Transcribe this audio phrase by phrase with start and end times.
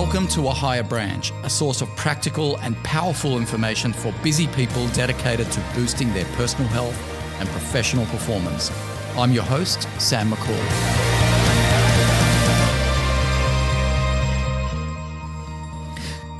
[0.00, 4.86] Welcome to A Higher Branch, a source of practical and powerful information for busy people
[4.88, 8.70] dedicated to boosting their personal health and professional performance.
[9.16, 11.05] I'm your host, Sam Makhoul.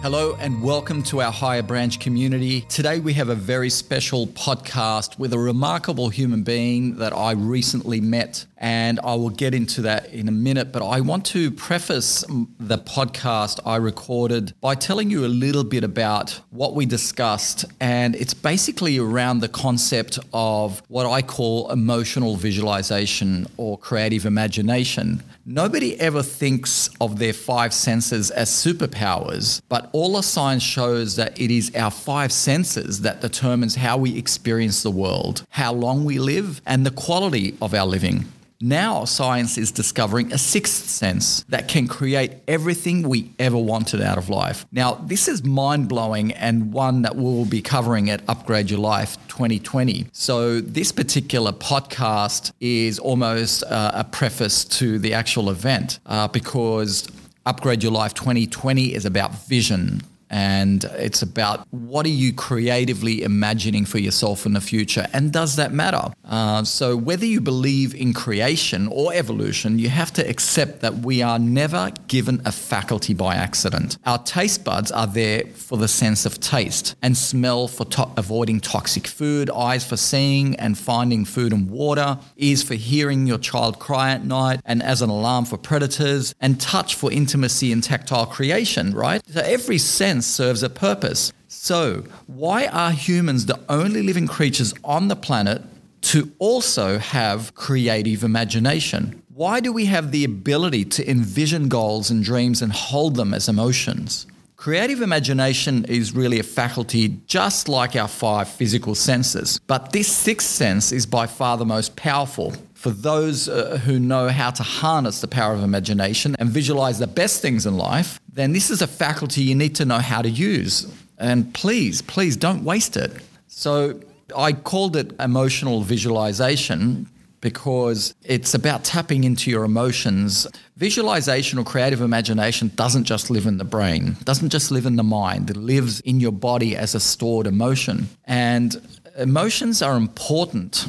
[0.02, 2.60] Hello and welcome to our Higher Branch community.
[2.60, 8.00] Today we have a very special podcast with a remarkable human being that I recently
[8.00, 10.70] met, and I will get into that in a minute.
[10.70, 12.24] But I want to preface
[12.60, 18.14] the podcast I recorded by telling you a little bit about what we discussed, and
[18.14, 25.24] it's basically around the concept of what I call emotional visualization or creative imagination.
[25.48, 31.40] Nobody ever thinks of their five senses as superpowers, but all the science shows that
[31.40, 36.18] it is our five senses that determines how we experience the world, how long we
[36.18, 38.24] live, and the quality of our living.
[38.60, 44.16] Now, science is discovering a sixth sense that can create everything we ever wanted out
[44.16, 44.66] of life.
[44.72, 49.18] Now, this is mind blowing and one that we'll be covering at Upgrade Your Life
[49.28, 50.06] 2020.
[50.12, 57.06] So, this particular podcast is almost uh, a preface to the actual event uh, because
[57.44, 63.84] Upgrade Your Life 2020 is about vision, and it's about what are you creatively imagining
[63.84, 66.12] for yourself in the future and does that matter?
[66.24, 71.22] Uh, so whether you believe in creation or evolution you have to accept that we
[71.22, 73.98] are never given a faculty by accident.
[74.04, 78.60] Our taste buds are there for the sense of taste and smell for to- avoiding
[78.60, 83.78] toxic food eyes for seeing and finding food and water ears for hearing your child
[83.78, 88.26] cry at night and as an alarm for predators and touch for intimacy and tactile
[88.26, 89.22] creation right?
[89.28, 91.32] So every sense serves a purpose.
[91.48, 95.62] So, why are humans the only living creatures on the planet
[96.02, 99.22] to also have creative imagination?
[99.34, 103.48] Why do we have the ability to envision goals and dreams and hold them as
[103.48, 104.26] emotions?
[104.56, 110.48] Creative imagination is really a faculty just like our five physical senses, but this sixth
[110.48, 112.54] sense is by far the most powerful.
[112.72, 117.06] For those uh, who know how to harness the power of imagination and visualize the
[117.06, 120.28] best things in life, then this is a faculty you need to know how to
[120.28, 120.86] use.
[121.18, 123.10] And please, please don't waste it.
[123.48, 123.98] So
[124.36, 127.08] I called it emotional visualization
[127.40, 130.46] because it's about tapping into your emotions.
[130.76, 135.02] Visualization or creative imagination doesn't just live in the brain, doesn't just live in the
[135.02, 135.48] mind.
[135.48, 138.08] It lives in your body as a stored emotion.
[138.26, 138.76] And
[139.16, 140.88] emotions are important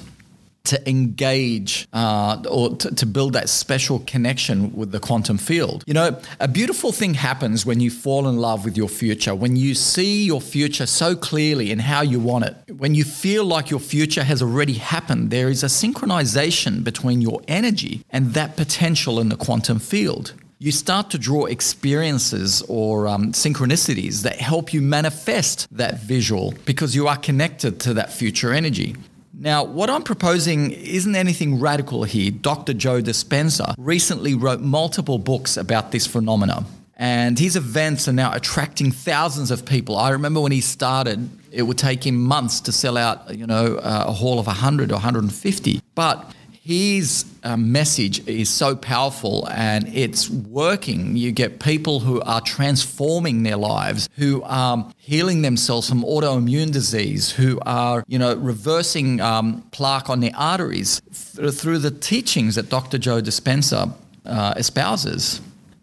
[0.67, 5.83] to engage uh, or to, build that special connection with the quantum field.
[5.87, 9.55] You know, a beautiful thing happens when you fall in love with your future, when
[9.55, 13.69] you see your future so clearly and how you want it, when you feel like
[13.69, 19.19] your future has already happened, there is a synchronization between your energy and that potential
[19.19, 24.81] in the quantum field you start to draw experiences or um, synchronicities that help you
[24.81, 28.95] manifest that visual because you are connected to that future energy.
[29.39, 32.31] Now, what I'm proposing isn't anything radical here.
[32.31, 32.73] Dr.
[32.73, 36.65] Joe Dispenza recently wrote multiple books about this phenomena.
[36.95, 39.95] And his events are now attracting thousands of people.
[39.95, 43.75] I remember when he started, it would take him months to sell out, you know,
[43.75, 45.81] uh, a hall of 100 or 150.
[45.93, 46.33] But
[46.67, 51.15] his uh, message is so powerful and it's working.
[51.15, 57.31] You get people who are transforming their lives, who are healing themselves from autoimmune disease,
[57.31, 61.01] who are, you know, reversing um, plaque on their arteries
[61.37, 62.97] th- through the teachings that Dr.
[62.97, 63.93] Joe Dispenza
[64.25, 65.39] uh, espouses.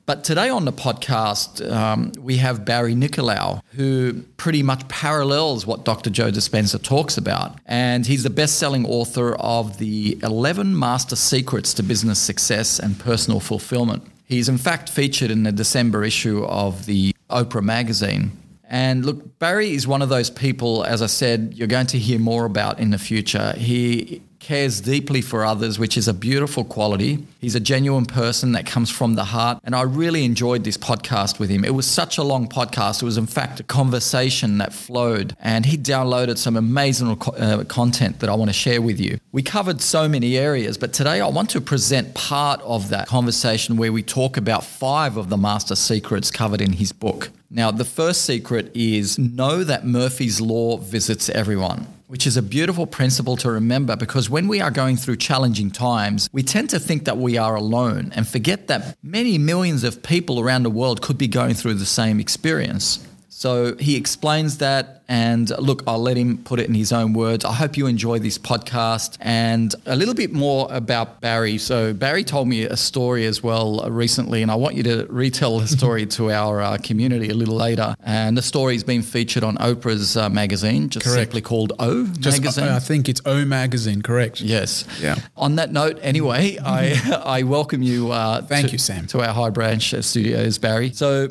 [0.06, 5.86] But today on the podcast, um, we have Barry Nicolaou, who pretty much parallels what
[5.86, 6.10] Dr.
[6.10, 7.58] Joe Dispenza talks about.
[7.64, 12.98] And he's the best selling author of the 11 Master Secrets to Business Success and
[12.98, 14.02] Personal Fulfillment.
[14.26, 18.32] He's in fact featured in the December issue of the Oprah magazine.
[18.68, 22.18] And look, Barry is one of those people, as I said, you're going to hear
[22.18, 23.52] more about in the future.
[23.56, 27.26] He cares deeply for others, which is a beautiful quality.
[27.40, 29.58] He's a genuine person that comes from the heart.
[29.64, 31.64] And I really enjoyed this podcast with him.
[31.64, 33.00] It was such a long podcast.
[33.00, 35.34] It was, in fact, a conversation that flowed.
[35.40, 39.16] And he downloaded some amazing uh, content that I want to share with you.
[39.32, 43.78] We covered so many areas, but today I want to present part of that conversation
[43.78, 47.30] where we talk about five of the master secrets covered in his book.
[47.50, 52.86] Now, the first secret is know that Murphy's Law visits everyone which is a beautiful
[52.86, 57.06] principle to remember because when we are going through challenging times, we tend to think
[57.06, 61.18] that we are alone and forget that many millions of people around the world could
[61.18, 63.04] be going through the same experience.
[63.44, 65.02] So he explains that.
[65.06, 67.44] And look, I'll let him put it in his own words.
[67.44, 71.58] I hope you enjoy this podcast and a little bit more about Barry.
[71.58, 75.58] So, Barry told me a story as well recently, and I want you to retell
[75.58, 77.94] the story to our uh, community a little later.
[78.02, 81.20] And the story's been featured on Oprah's uh, magazine, just Correct.
[81.20, 82.68] simply called O Just, magazine.
[82.68, 84.40] I think it's O Magazine, correct?
[84.40, 84.86] Yes.
[85.02, 85.16] Yeah.
[85.36, 88.10] On that note, anyway, I I welcome you.
[88.10, 89.06] Uh, Thank to, you, Sam.
[89.08, 90.92] to our High Branch uh, studios, Barry.
[90.92, 91.28] So.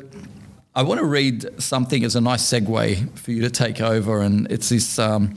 [0.76, 4.50] I want to read something as a nice segue for you to take over, and
[4.50, 5.36] it's this um,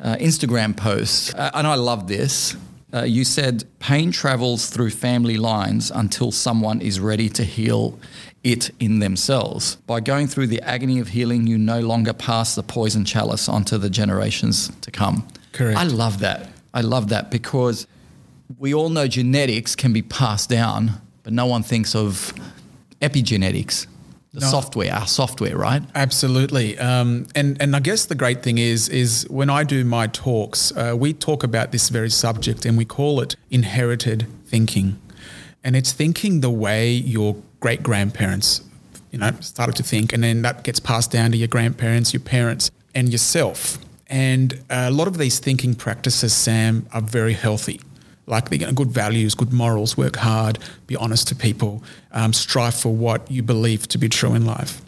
[0.00, 1.34] uh, Instagram post.
[1.34, 2.56] Uh, and I love this.
[2.94, 7.98] Uh, you said, pain travels through family lines until someone is ready to heal
[8.44, 9.76] it in themselves.
[9.86, 13.78] By going through the agony of healing, you no longer pass the poison chalice onto
[13.78, 15.26] the generations to come.
[15.52, 15.76] Correct.
[15.76, 16.48] I love that.
[16.72, 17.86] I love that because
[18.58, 22.32] we all know genetics can be passed down, but no one thinks of
[23.02, 23.86] epigenetics,
[24.32, 24.50] the No.
[24.50, 25.82] software, our software, right?
[25.94, 30.06] Absolutely, um, and and I guess the great thing is is when I do my
[30.08, 34.98] talks, uh, we talk about this very subject, and we call it inherited thinking,
[35.64, 38.60] and it's thinking the way your great grandparents,
[39.10, 42.20] you know, started to think, and then that gets passed down to your grandparents, your
[42.20, 43.78] parents, and yourself.
[44.10, 47.80] And a lot of these thinking practices, Sam, are very healthy.
[48.28, 51.82] Like know, good values, good morals, work hard, be honest to people,
[52.12, 54.82] um, strive for what you believe to be true in life.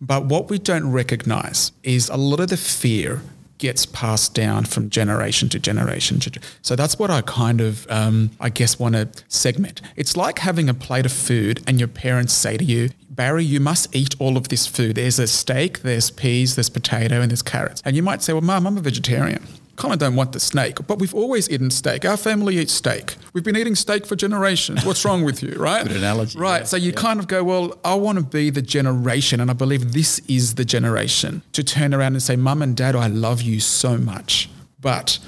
[0.00, 3.20] But what we don't recognize is a lot of the fear
[3.58, 6.20] gets passed down from generation to generation.
[6.62, 9.80] So that's what I kind of, um, I guess, want to segment.
[9.96, 13.58] It's like having a plate of food and your parents say to you, Barry, you
[13.58, 14.94] must eat all of this food.
[14.94, 17.82] There's a steak, there's peas, there's potato, and there's carrots.
[17.84, 19.44] And you might say, well, Mum, I'm a vegetarian.
[19.78, 22.04] Kind of don't want the snake, but we've always eaten steak.
[22.04, 23.14] Our family eats steak.
[23.32, 24.84] We've been eating steak for generations.
[24.84, 25.86] What's wrong with you, right?
[25.86, 26.58] Good analogy, Right.
[26.62, 26.96] yeah, So you yeah.
[26.96, 30.56] kind of go, well, I want to be the generation, and I believe this is
[30.56, 34.50] the generation to turn around and say, Mum and Dad, I love you so much,
[34.80, 35.20] but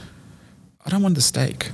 [0.85, 1.71] I don't want the steak.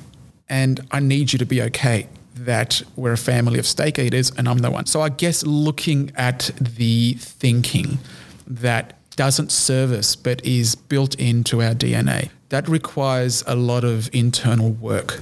[0.46, 4.46] And I need you to be okay that we're a family of steak eaters and
[4.46, 4.84] I'm the one.
[4.84, 7.98] So I guess looking at the thinking
[8.46, 14.08] that doesn't serve us but is built into our DNA, that requires a lot of
[14.12, 15.20] internal work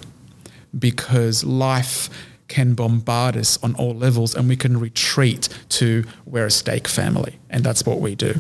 [0.79, 2.09] because life
[2.49, 7.39] can bombard us on all levels and we can retreat to we're a steak family
[7.49, 8.35] and that's what we do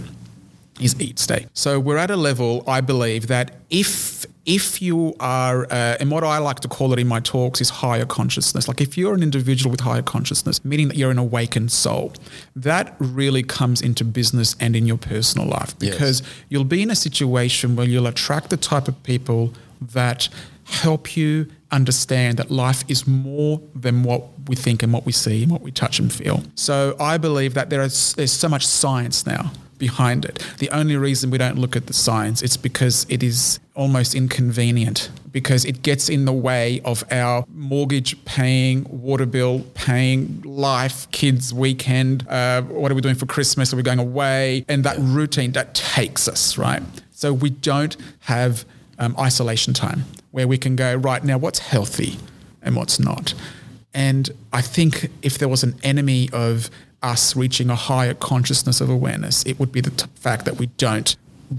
[0.81, 5.65] is eat steak so we're at a level i believe that if if you are
[5.71, 8.81] uh, and what i like to call it in my talks is higher consciousness like
[8.81, 12.13] if you're an individual with higher consciousness meaning that you're an awakened soul
[12.57, 15.93] that really comes into business and in your personal life Yes.
[15.93, 20.29] because you'll be in a situation where you'll attract the type of people that
[20.65, 25.43] help you understand that life is more than what we think and what we see
[25.43, 26.43] and what we touch and feel.
[26.55, 30.45] So I believe that there is there's so much science now behind it.
[30.59, 35.11] The only reason we don't look at the science it's because it is almost inconvenient
[35.33, 41.53] because it gets in the way of our mortgage paying, water bill paying, life, kids
[41.53, 43.73] weekend, uh, what are we doing for Christmas?
[43.73, 44.65] Are we going away?
[44.69, 46.83] And that routine that takes us, right?
[47.11, 48.65] So we don't have
[48.99, 52.19] um, isolation time where we can go, right now, what's healthy
[52.63, 53.35] and what's not.
[53.93, 56.71] And I think if there was an enemy of
[57.05, 60.67] us reaching a higher consciousness of awareness, it would be the t- fact that we
[60.79, 61.17] don't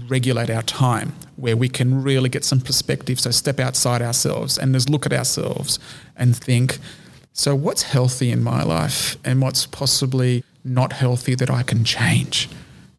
[0.08, 3.20] regulate our time, where we can really get some perspective.
[3.20, 5.78] So step outside ourselves and just look at ourselves
[6.16, 6.78] and think,
[7.32, 12.48] so what's healthy in my life and what's possibly not healthy that I can change?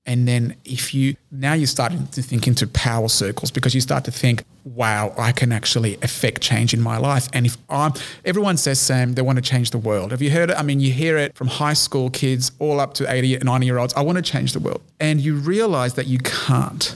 [0.05, 4.05] And then if you now you're starting to think into power circles because you start
[4.05, 4.45] to think,
[4.75, 7.27] wow, I can actually affect change in my life.
[7.33, 7.93] And if I'm
[8.25, 10.11] everyone says, Sam, they want to change the world.
[10.11, 10.57] Have you heard it?
[10.57, 13.65] I mean, you hear it from high school kids all up to 80 and 90
[13.65, 13.93] year olds.
[13.93, 14.81] I want to change the world.
[14.99, 16.95] And you realize that you can't,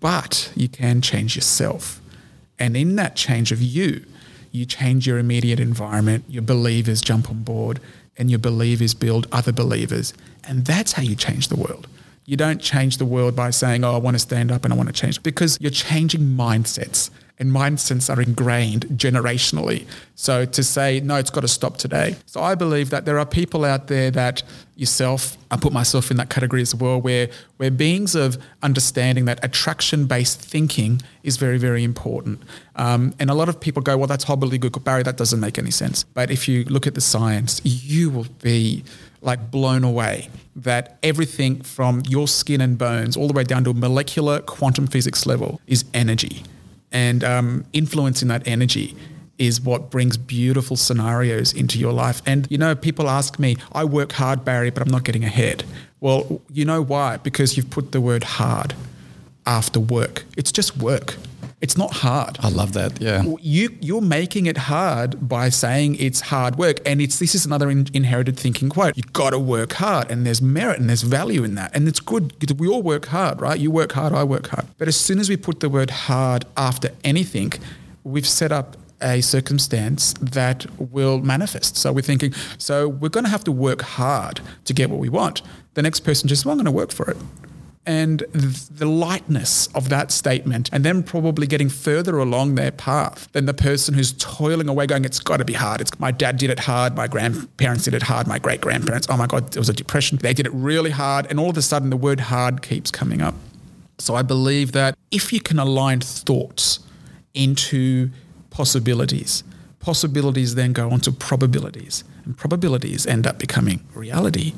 [0.00, 2.00] but you can change yourself.
[2.58, 4.04] And in that change of you,
[4.50, 7.80] you change your immediate environment, your believers jump on board,
[8.16, 10.12] and your believers build other believers.
[10.44, 11.86] And that's how you change the world.
[12.28, 14.76] You don't change the world by saying, oh, I want to stand up and I
[14.76, 17.08] want to change, because you're changing mindsets.
[17.40, 19.86] And mindsets are ingrained generationally.
[20.14, 22.16] So to say, no, it's got to stop today.
[22.26, 24.42] So I believe that there are people out there that
[24.76, 29.42] yourself, I put myself in that category as well, where we're beings of understanding that
[29.42, 32.42] attraction based thinking is very, very important.
[32.76, 34.84] Um, and a lot of people go, well, that's gobbledygook.
[34.84, 36.04] Barry, that doesn't make any sense.
[36.04, 38.84] But if you look at the science, you will be
[39.20, 43.70] like blown away that everything from your skin and bones all the way down to
[43.70, 46.42] a molecular quantum physics level is energy.
[46.90, 48.96] And um, influencing that energy
[49.38, 52.20] is what brings beautiful scenarios into your life.
[52.26, 55.64] And, you know, people ask me, I work hard, Barry, but I'm not getting ahead.
[56.00, 57.18] Well, you know why?
[57.18, 58.74] Because you've put the word hard
[59.46, 60.24] after work.
[60.36, 61.16] It's just work.
[61.60, 62.38] It's not hard.
[62.40, 63.00] I love that.
[63.00, 63.24] Yeah.
[63.40, 67.68] You you're making it hard by saying it's hard work, and it's this is another
[67.68, 68.96] in, inherited thinking quote.
[68.96, 71.98] You got to work hard, and there's merit and there's value in that, and it's
[71.98, 73.58] good we all work hard, right?
[73.58, 74.66] You work hard, I work hard.
[74.78, 77.52] But as soon as we put the word hard after anything,
[78.04, 81.76] we've set up a circumstance that will manifest.
[81.76, 85.08] So we're thinking, so we're going to have to work hard to get what we
[85.08, 85.42] want.
[85.74, 87.16] The next person just, well, I'm going to work for it
[87.86, 93.46] and the lightness of that statement, and then probably getting further along their path than
[93.46, 95.80] the person who's toiling away, going, It's got to be hard.
[95.80, 96.94] It's, my dad did it hard.
[96.94, 98.26] My grandparents did it hard.
[98.26, 100.18] My great grandparents, oh my God, it was a depression.
[100.18, 101.26] They did it really hard.
[101.30, 103.34] And all of a sudden, the word hard keeps coming up.
[103.98, 106.80] So I believe that if you can align thoughts
[107.34, 108.10] into
[108.50, 109.44] possibilities,
[109.80, 114.52] possibilities then go on to probabilities, and probabilities end up becoming reality.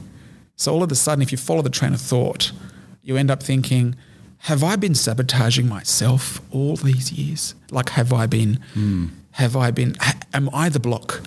[0.56, 2.52] So all of a sudden, if you follow the train of thought,
[3.02, 3.96] you end up thinking,
[4.44, 7.54] have I been sabotaging myself all these years?
[7.70, 9.10] Like, have I been, mm.
[9.32, 9.96] have I been,
[10.32, 11.22] am I the block?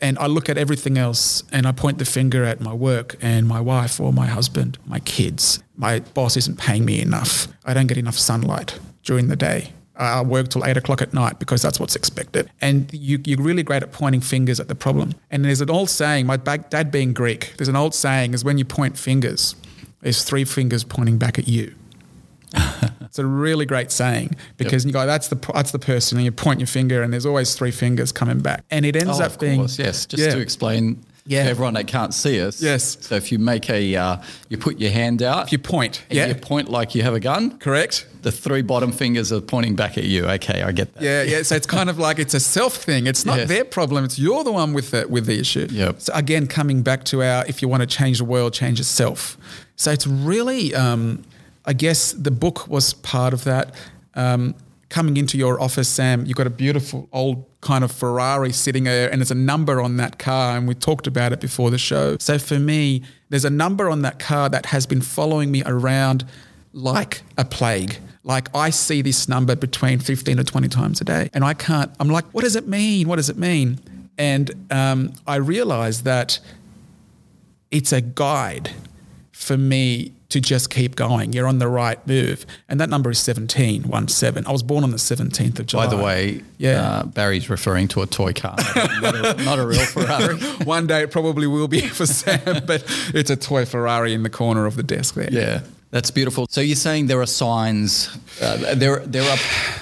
[0.00, 3.48] And I look at everything else and I point the finger at my work and
[3.48, 5.62] my wife or my husband, my kids.
[5.76, 7.48] My boss isn't paying me enough.
[7.64, 9.72] I don't get enough sunlight during the day.
[9.96, 12.48] I work till eight o'clock at night because that's what's expected.
[12.60, 15.14] And you, you're really great at pointing fingers at the problem.
[15.30, 18.58] And there's an old saying, my dad being Greek, there's an old saying is when
[18.58, 19.56] you point fingers,
[20.00, 21.74] there's three fingers pointing back at you.
[23.00, 24.88] it's a really great saying because yep.
[24.88, 27.54] you go, that's the that's the person, and you point your finger, and there's always
[27.54, 30.06] three fingers coming back, and it ends oh, up being course, yes.
[30.06, 30.30] Just yeah.
[30.30, 31.40] to explain yeah.
[31.40, 32.60] everyone that can't see us.
[32.60, 32.96] Yes.
[33.00, 34.16] So if you make a, uh,
[34.48, 35.46] you put your hand out.
[35.46, 36.26] If you point, yeah.
[36.26, 37.58] You point like you have a gun.
[37.58, 38.06] Correct.
[38.22, 40.24] The three bottom fingers are pointing back at you.
[40.26, 41.02] Okay, I get that.
[41.02, 41.42] Yeah, yeah.
[41.42, 43.06] So it's kind of like it's a self thing.
[43.06, 43.48] It's not yes.
[43.48, 44.04] their problem.
[44.04, 45.68] It's you're the one with the with the issue.
[45.70, 46.00] Yep.
[46.00, 49.36] So again, coming back to our, if you want to change the world, change yourself.
[49.78, 51.22] So it's really, um,
[51.64, 53.74] I guess the book was part of that.
[54.14, 54.56] Um,
[54.88, 59.08] coming into your office, Sam, you've got a beautiful old kind of Ferrari sitting there,
[59.08, 62.16] and there's a number on that car, and we talked about it before the show.
[62.18, 66.24] So for me, there's a number on that car that has been following me around
[66.72, 67.98] like a plague.
[68.24, 71.92] Like I see this number between 15 to 20 times a day, and I can't,
[72.00, 73.06] I'm like, what does it mean?
[73.06, 73.78] What does it mean?
[74.18, 76.40] And um, I realized that
[77.70, 78.72] it's a guide
[79.38, 81.32] for me to just keep going.
[81.32, 82.44] You're on the right move.
[82.68, 84.46] And that number is 17, 1 7.
[84.46, 85.86] I was born on the 17th of July.
[85.86, 86.82] By the way, yeah.
[86.82, 88.56] Uh, Barry's referring to a toy car,
[89.00, 90.36] not a, not a real Ferrari.
[90.64, 94.30] One day it probably will be for Sam, but it's a toy Ferrari in the
[94.30, 95.28] corner of the desk there.
[95.30, 95.60] Yeah.
[95.92, 96.48] That's beautiful.
[96.50, 98.10] So you're saying there are signs,
[98.42, 99.38] uh, there there are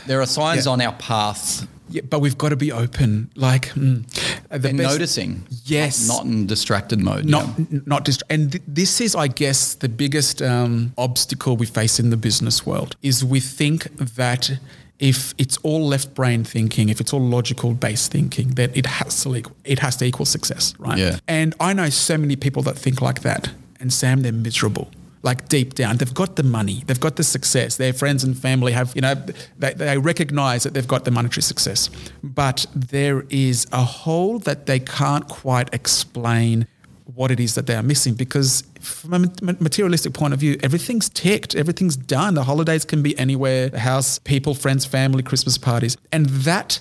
[0.07, 0.73] there are signs yeah.
[0.73, 3.31] on our path yeah, but we've got to be open.
[3.37, 4.05] Like mm,
[4.49, 7.25] the and best, noticing, yes, not, not, in distracted mode.
[7.25, 7.81] Not yeah.
[7.87, 12.11] not dist- And th- this is, I guess, the biggest um, obstacle we face in
[12.11, 14.59] the business world is we think that
[14.99, 19.23] if it's all left brain thinking, if it's all logical based thinking, then it has
[19.23, 20.99] to equal, it has to equal success, right?
[20.99, 21.19] Yeah.
[21.29, 24.91] And I know so many people that think like that, and Sam, they're miserable
[25.27, 25.99] like deep down.
[25.99, 27.77] They've got the money, they've got the success.
[27.77, 29.15] Their friends and family have, you know,
[29.59, 31.91] they, they recognize that they've got the monetary success.
[32.23, 36.67] But there is a hole that they can't quite explain
[37.15, 39.29] what it is that they are missing because from a
[39.61, 44.19] materialistic point of view everything's ticked everything's done the holidays can be anywhere the house
[44.19, 46.81] people friends family christmas parties and that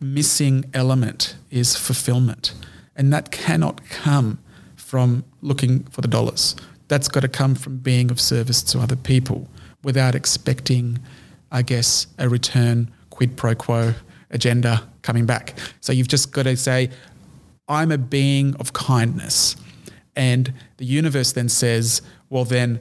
[0.00, 2.54] missing element is fulfillment
[2.94, 4.38] and that cannot come
[4.76, 6.54] from looking for the dollars
[6.94, 9.48] that's got to come from being of service to other people
[9.82, 11.00] without expecting,
[11.50, 13.94] I guess, a return quid pro quo
[14.30, 15.58] agenda coming back.
[15.80, 16.90] So you've just got to say,
[17.66, 19.56] I'm a being of kindness.
[20.14, 22.78] And the universe then says, well, then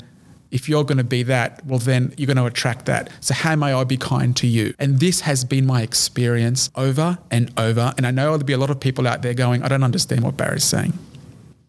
[0.52, 3.10] if you're going to be that, well, then you're going to attract that.
[3.20, 4.76] So, how may I be kind to you?
[4.78, 7.92] And this has been my experience over and over.
[7.98, 10.24] And I know there'll be a lot of people out there going, I don't understand
[10.24, 10.94] what Barry's saying.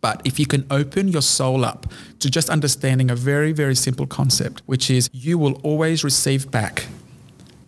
[0.05, 1.87] But if you can open your soul up
[2.19, 6.89] to just understanding a very, very simple concept, which is you will always receive back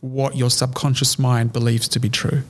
[0.03, 2.43] what your subconscious mind believes to be true.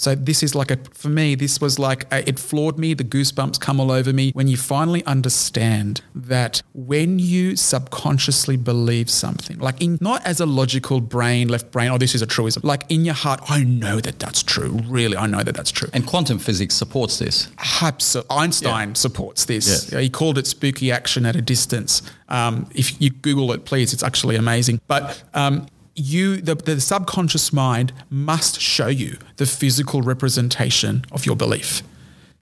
[0.00, 2.94] So this is like a for me this was like a, it floored me.
[2.94, 9.10] The goosebumps come all over me when you finally understand that when you subconsciously believe
[9.10, 12.62] something like in not as a logical brain left brain oh this is a truism
[12.64, 14.80] like in your heart I know that that's true.
[14.86, 15.90] Really I know that that's true.
[15.92, 17.48] And quantum physics supports this.
[17.82, 18.34] Absolutely.
[18.34, 18.94] Einstein yeah.
[18.94, 19.90] supports this.
[19.90, 22.00] He called it spooky action at a distance.
[22.30, 24.80] Um, if you Google it please it's actually amazing.
[24.86, 25.66] But um,
[26.00, 31.82] you the, the subconscious mind must show you the physical representation of your belief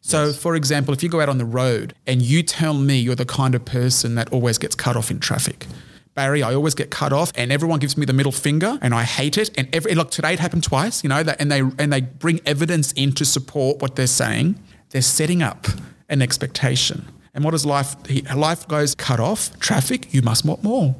[0.00, 3.14] So, for example, if you go out on the road and you tell me you're
[3.14, 5.66] the kind of person that always gets cut off in traffic,
[6.14, 9.04] Barry, I always get cut off, and everyone gives me the middle finger, and I
[9.04, 9.50] hate it.
[9.56, 12.40] And every look today it happened twice, you know, that, and they and they bring
[12.44, 14.56] evidence in to support what they're saying.
[14.90, 15.68] They're setting up
[16.08, 17.06] an expectation.
[17.34, 17.94] And what does life?
[18.34, 20.12] Life goes cut off traffic.
[20.12, 20.96] You must want more.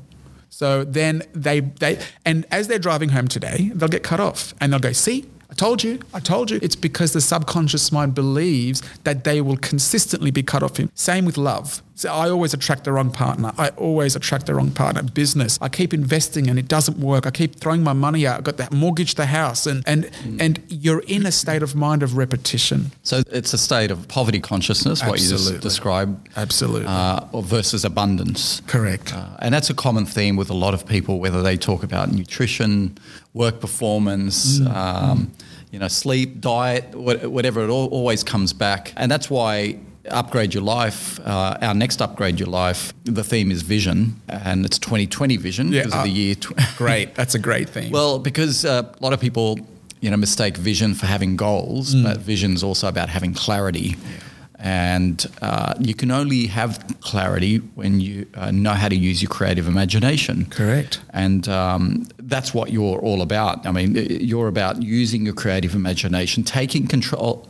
[0.50, 4.72] So then they they and as they're driving home today, they'll get cut off, and
[4.72, 5.26] they'll go, see.
[5.50, 6.58] I told you, I told you.
[6.60, 10.78] It's because the subconscious mind believes that they will consistently be cut off.
[10.94, 11.82] Same with love.
[11.98, 13.52] So I always attract the wrong partner.
[13.58, 15.02] I always attract the wrong partner.
[15.02, 15.58] Business.
[15.60, 17.26] I keep investing and it doesn't work.
[17.26, 18.38] I keep throwing my money out.
[18.38, 20.40] I've got that mortgage the house and and mm.
[20.40, 22.92] and you're in a state of mind of repetition.
[23.02, 25.10] So it's a state of poverty consciousness, Absolutely.
[25.10, 26.28] what you just described.
[26.36, 26.86] Absolutely.
[26.86, 28.62] Uh, versus abundance.
[28.68, 29.12] Correct.
[29.12, 32.12] Uh, and that's a common theme with a lot of people, whether they talk about
[32.12, 32.96] nutrition,
[33.34, 34.72] work performance, mm.
[34.72, 35.44] Um, mm.
[35.72, 37.64] you know, sleep, diet, whatever.
[37.64, 42.38] It all, always comes back, and that's why upgrade your life, uh, our next upgrade
[42.38, 46.10] your life, the theme is vision, and it's 2020 vision yeah, because uh, of the
[46.10, 46.34] year.
[46.34, 47.90] Tw- great, that's a great theme.
[47.90, 49.58] Well, because uh, a lot of people,
[50.00, 52.04] you know, mistake vision for having goals, mm.
[52.04, 53.96] but vision is also about having clarity.
[54.02, 54.18] Yeah.
[54.60, 59.30] And uh, you can only have clarity when you uh, know how to use your
[59.30, 60.46] creative imagination.
[60.46, 61.00] Correct.
[61.10, 63.64] And um, that's what you're all about.
[63.66, 67.48] I mean, you're about using your creative imagination, taking control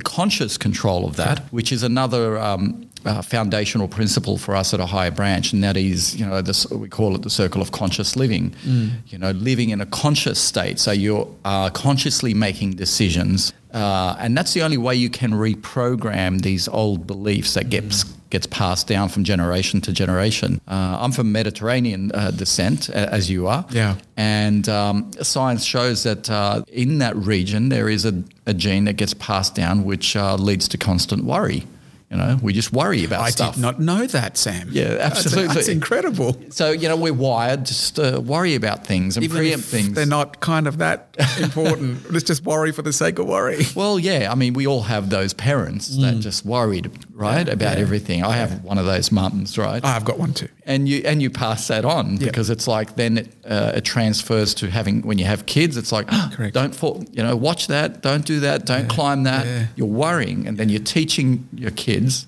[0.00, 4.86] conscious control of that, which is another um, uh, foundational principle for us at a
[4.86, 8.16] higher branch, and that is, you know, this, we call it the circle of conscious
[8.16, 8.50] living.
[8.64, 8.90] Mm.
[9.06, 14.36] You know, living in a conscious state, so you're uh, consciously making decisions, uh, and
[14.36, 17.70] that's the only way you can reprogram these old beliefs that mm.
[17.70, 18.04] gets
[18.50, 20.60] passed down from generation to generation.
[20.68, 23.64] Uh, I'm from Mediterranean uh, descent, as you are.
[23.70, 23.96] Yeah.
[24.16, 28.94] And um, science shows that uh, in that region there is a, a, gene that
[28.94, 31.64] gets passed down, which leads to constant worry.
[32.10, 33.56] You know, we just worry about I stuff.
[33.56, 34.70] did not know that, Sam.
[34.72, 35.54] Yeah, absolutely.
[35.54, 36.40] That's, incredible.
[36.48, 39.92] So, you know, we're wired just to worry about things and Even preempt things.
[39.92, 42.10] They're not kind of that important.
[42.10, 43.62] Let's just worry for the sake of worry.
[43.76, 44.32] Well, yeah.
[44.32, 46.00] I mean, we all have those parents mm.
[46.00, 47.82] that just worried, right, yeah, about yeah.
[47.82, 48.24] everything.
[48.24, 49.84] I have one of those mums, right?
[49.84, 50.48] I've got one too.
[50.64, 52.26] And you and you pass that on yeah.
[52.26, 55.76] because it's like then it, uh, it, transfers to having when you have kids.
[55.76, 59.68] It's like oh, don't fall, you know, watch that, don't do that, don't climb that.
[59.76, 62.26] You're worrying, and then you're teaching your kids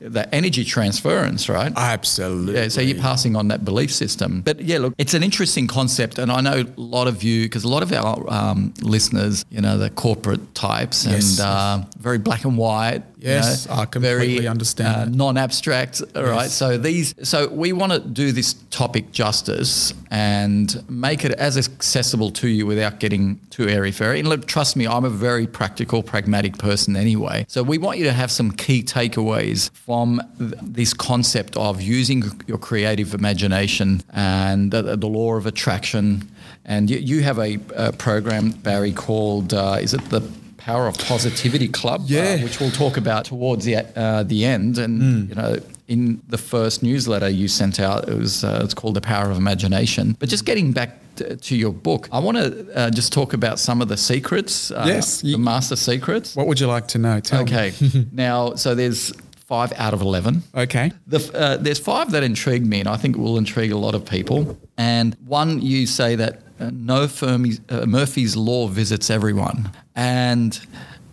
[0.00, 1.72] the energy transference, right?
[1.76, 2.54] Absolutely.
[2.54, 4.42] Yeah, so you're passing on that belief system.
[4.42, 7.64] But yeah, look, it's an interesting concept, and I know a lot of you, because
[7.64, 11.38] a lot of our um, listeners, you know, the corporate types yes.
[11.38, 13.02] and uh, very black and white.
[13.20, 14.96] Yes, you know, I completely very, understand.
[14.96, 16.30] Uh, non-abstract, all yes.
[16.30, 16.50] right.
[16.50, 22.30] So these, so we want to do this topic justice and make it as accessible
[22.30, 24.20] to you without getting too airy fairy.
[24.20, 27.44] And look, trust me, I'm a very practical, pragmatic person anyway.
[27.48, 32.58] So we want you to have some key takeaways from this concept of using your
[32.58, 36.30] creative imagination and the, the law of attraction.
[36.64, 40.20] And you, you have a, a, program, Barry, called, uh, is it the
[40.68, 42.02] Power of Positivity Club?
[42.02, 42.22] Uh, yeah.
[42.34, 44.76] Uh, which we'll talk about towards the, uh, the end.
[44.76, 45.28] And, mm.
[45.30, 49.00] you know, in the first newsletter you sent out, it was uh, it's called The
[49.00, 50.14] Power of Imagination.
[50.18, 53.80] But just getting back to your book, I want to uh, just talk about some
[53.80, 54.70] of the secrets.
[54.70, 56.36] Uh, yes, the master secrets.
[56.36, 57.18] What would you like to know?
[57.20, 57.72] Tell okay.
[58.12, 59.14] now, so there's
[59.46, 60.42] five out of 11.
[60.54, 60.92] Okay.
[61.06, 64.04] The, uh, there's five that intrigue me, and I think will intrigue a lot of
[64.04, 64.58] people.
[64.76, 69.70] And one, you say that uh, no Fermi's, uh, Murphy's Law visits everyone.
[69.98, 70.58] And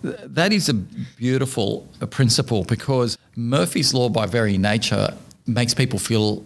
[0.03, 5.17] that is a beautiful principle because Murphy's Law, by very nature,
[5.47, 6.45] makes people feel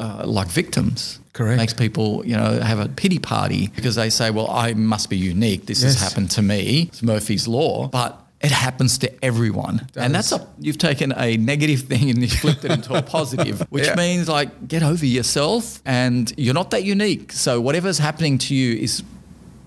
[0.00, 1.20] uh, like victims.
[1.34, 1.58] Correct.
[1.58, 5.18] Makes people, you know, have a pity party because they say, well, I must be
[5.18, 5.66] unique.
[5.66, 5.94] This yes.
[5.94, 6.84] has happened to me.
[6.88, 7.88] It's Murphy's Law.
[7.88, 9.86] But it happens to everyone.
[9.96, 13.60] and that's a, you've taken a negative thing and you flipped it into a positive,
[13.70, 13.94] which yeah.
[13.94, 17.32] means like get over yourself and you're not that unique.
[17.32, 19.02] So whatever's happening to you is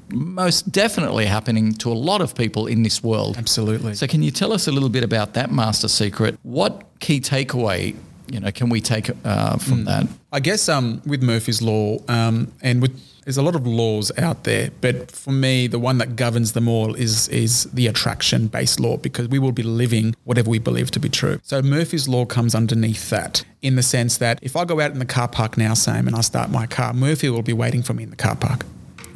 [0.09, 3.37] most definitely happening to a lot of people in this world.
[3.37, 3.93] Absolutely.
[3.95, 6.37] So can you tell us a little bit about that master secret?
[6.43, 7.95] What key takeaway
[8.29, 9.85] you know can we take uh, from mm.
[9.85, 10.07] that?
[10.31, 14.45] I guess um, with Murphy's law um, and with there's a lot of laws out
[14.45, 18.79] there, but for me, the one that governs them all is is the attraction based
[18.79, 21.39] law because we will be living whatever we believe to be true.
[21.43, 24.99] So Murphy's law comes underneath that in the sense that if I go out in
[24.99, 27.93] the car park now, Sam, and I start my car, Murphy will be waiting for
[27.93, 28.65] me in the car park.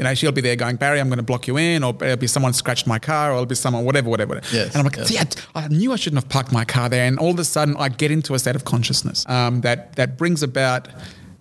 [0.01, 2.17] You know, she'll be there going, Barry, I'm going to block you in, or it'll
[2.17, 4.41] be someone scratched my car, or it'll be someone, whatever, whatever.
[4.51, 5.35] Yes, and I'm like, yes.
[5.53, 7.05] I, knew I shouldn't have parked my car there.
[7.05, 10.17] And all of a sudden, I get into a state of consciousness um, that, that
[10.17, 10.87] brings about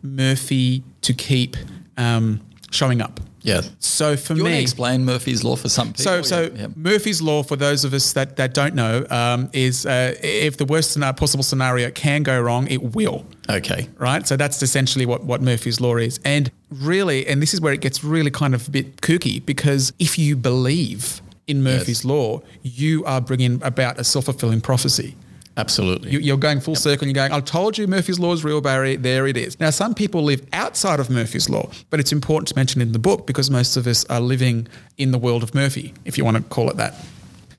[0.02, 1.56] Murphy to keep
[1.96, 3.62] um, showing up Yeah.
[3.78, 6.04] So for you me, explain Murphy's Law for some people?
[6.04, 6.66] so, so Yeah.
[6.76, 10.64] Murphy's law, for those of us that, that don't know, um, is uh, if the
[10.64, 13.24] worst scena- possible scenario can go wrong, it will.
[13.48, 13.88] Okay.
[13.98, 14.26] Right.
[14.26, 16.20] So that's essentially what, what Murphy's law is.
[16.24, 19.92] And really, and this is where it gets really kind of a bit kooky because
[19.98, 25.16] if you believe in Murphy's law, you are bringing about a self fulfilling prophecy.
[25.56, 26.10] Absolutely.
[26.12, 28.60] You, you're going full circle and you're going, I told you Murphy's Law is real,
[28.60, 28.96] Barry.
[28.96, 29.58] There it is.
[29.60, 32.98] Now, some people live outside of Murphy's Law, but it's important to mention in the
[32.98, 36.36] book because most of us are living in the world of Murphy, if you want
[36.36, 36.94] to call it that.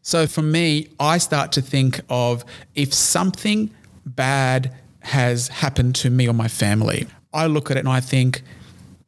[0.01, 3.69] So for me, I start to think of if something
[4.05, 8.41] bad has happened to me or my family, I look at it and I think,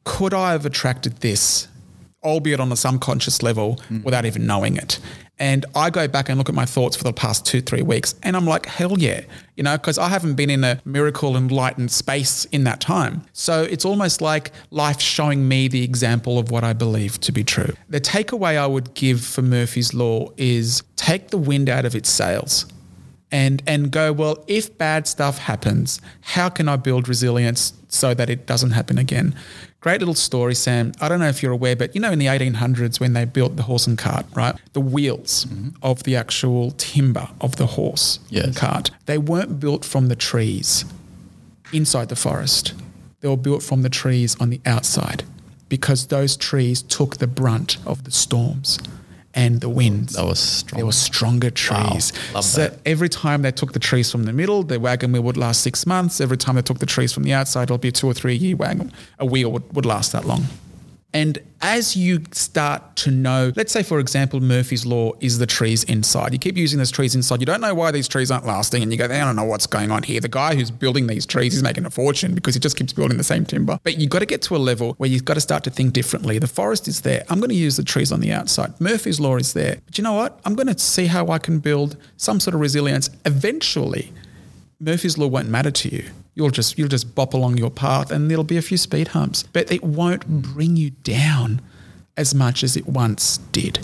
[0.04, 1.68] could I have attracted this,
[2.22, 4.04] albeit on a subconscious level, mm.
[4.04, 5.00] without even knowing it?
[5.38, 8.14] And I go back and look at my thoughts for the past two, three weeks,
[8.22, 9.22] and I'm like, hell yeah,
[9.56, 13.22] you know, because I haven't been in a miracle enlightened space in that time.
[13.32, 17.42] So it's almost like life showing me the example of what I believe to be
[17.42, 17.74] true.
[17.88, 22.08] The takeaway I would give for Murphy's Law is take the wind out of its
[22.08, 22.66] sails
[23.34, 28.30] and and go well if bad stuff happens how can i build resilience so that
[28.30, 29.34] it doesn't happen again
[29.84, 30.92] great little story sam.
[30.98, 33.56] I don't know if you're aware but you know in the 1800s when they built
[33.56, 34.54] the horse and cart right?
[34.72, 35.76] The wheels mm-hmm.
[35.82, 38.90] of the actual timber of the horse and cart.
[39.04, 40.86] They weren't built from the trees
[41.70, 42.72] inside the forest.
[43.20, 45.24] They were built from the trees on the outside
[45.68, 48.78] because those trees took the brunt of the storms
[49.34, 50.78] and the winds That was strong.
[50.78, 52.12] there were stronger trees.
[52.34, 52.78] Love so that.
[52.86, 55.86] every time they took the trees from the middle, the wagon wheel would last six
[55.86, 56.20] months.
[56.20, 58.34] Every time they took the trees from the outside, it'll be a two or three
[58.36, 58.92] year wagon.
[59.18, 60.44] A wheel would, would last that long.
[61.14, 65.84] And as you start to know, let's say, for example, Murphy's Law is the trees
[65.84, 66.32] inside.
[66.32, 67.38] You keep using those trees inside.
[67.38, 68.82] You don't know why these trees aren't lasting.
[68.82, 70.20] And you go, I don't know what's going on here.
[70.20, 73.16] The guy who's building these trees is making a fortune because he just keeps building
[73.16, 73.78] the same timber.
[73.84, 75.92] But you've got to get to a level where you've got to start to think
[75.92, 76.40] differently.
[76.40, 77.24] The forest is there.
[77.30, 78.78] I'm going to use the trees on the outside.
[78.80, 79.76] Murphy's Law is there.
[79.86, 80.40] But you know what?
[80.44, 84.12] I'm going to see how I can build some sort of resilience eventually.
[84.80, 86.04] Murphy's law won't matter to you.
[86.34, 89.44] You'll just you'll just bop along your path, and there'll be a few speed humps,
[89.44, 91.60] but it won't bring you down
[92.16, 93.78] as much as it once did.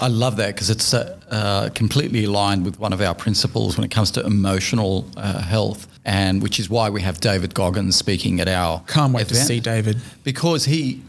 [0.00, 3.84] I love that because it's uh, uh, completely aligned with one of our principles when
[3.84, 8.40] it comes to emotional uh, health, and which is why we have David Goggins speaking
[8.40, 10.00] at our Can't wait to see David.
[10.24, 11.02] because he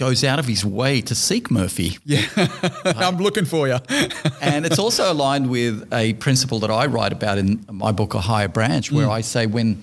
[0.00, 1.98] goes out of his way to seek Murphy.
[2.06, 2.24] Yeah,
[2.84, 3.76] I'm looking for you.
[4.40, 8.20] and it's also aligned with a principle that I write about in my book, A
[8.20, 9.12] Higher Branch, where hmm.
[9.12, 9.82] I say when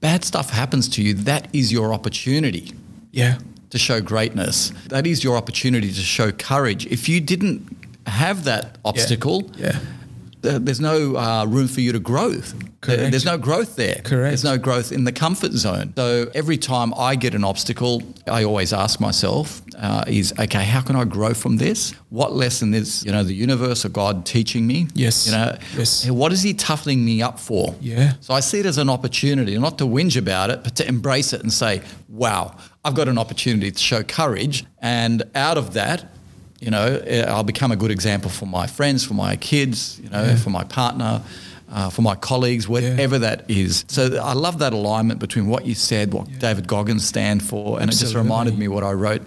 [0.00, 2.74] bad stuff happens to you, that is your opportunity
[3.10, 3.38] Yeah,
[3.70, 4.70] to show greatness.
[4.88, 6.84] That is your opportunity to show courage.
[6.86, 7.74] If you didn't
[8.06, 9.78] have that obstacle, yeah.
[10.42, 12.30] Th- there's no uh, room for you to grow.
[12.80, 13.10] Correct.
[13.12, 14.00] There's no growth there.
[14.04, 14.30] Correct.
[14.30, 15.92] There's no growth in the comfort zone.
[15.96, 20.80] So every time I get an obstacle, I always ask myself, uh, is okay, how
[20.80, 21.92] can I grow from this?
[22.10, 24.88] What lesson is, you know, the universe or God teaching me?
[24.94, 25.26] Yes.
[25.26, 26.10] You know, Yes.
[26.10, 27.74] what is he toughening me up for?
[27.80, 28.14] Yeah.
[28.20, 31.32] So I see it as an opportunity, not to whinge about it, but to embrace
[31.32, 34.64] it and say, wow, I've got an opportunity to show courage.
[34.80, 36.11] And out of that,
[36.62, 40.08] you know, eh, I'll become a good example for my friends, for my kids, you
[40.10, 41.22] know, for my partner,
[41.74, 43.84] uh, for my colleagues, whatever that is.
[43.88, 47.90] So I love that alignment between what you said, what David Goggins stand for, and
[47.90, 49.22] it just reminded me what I wrote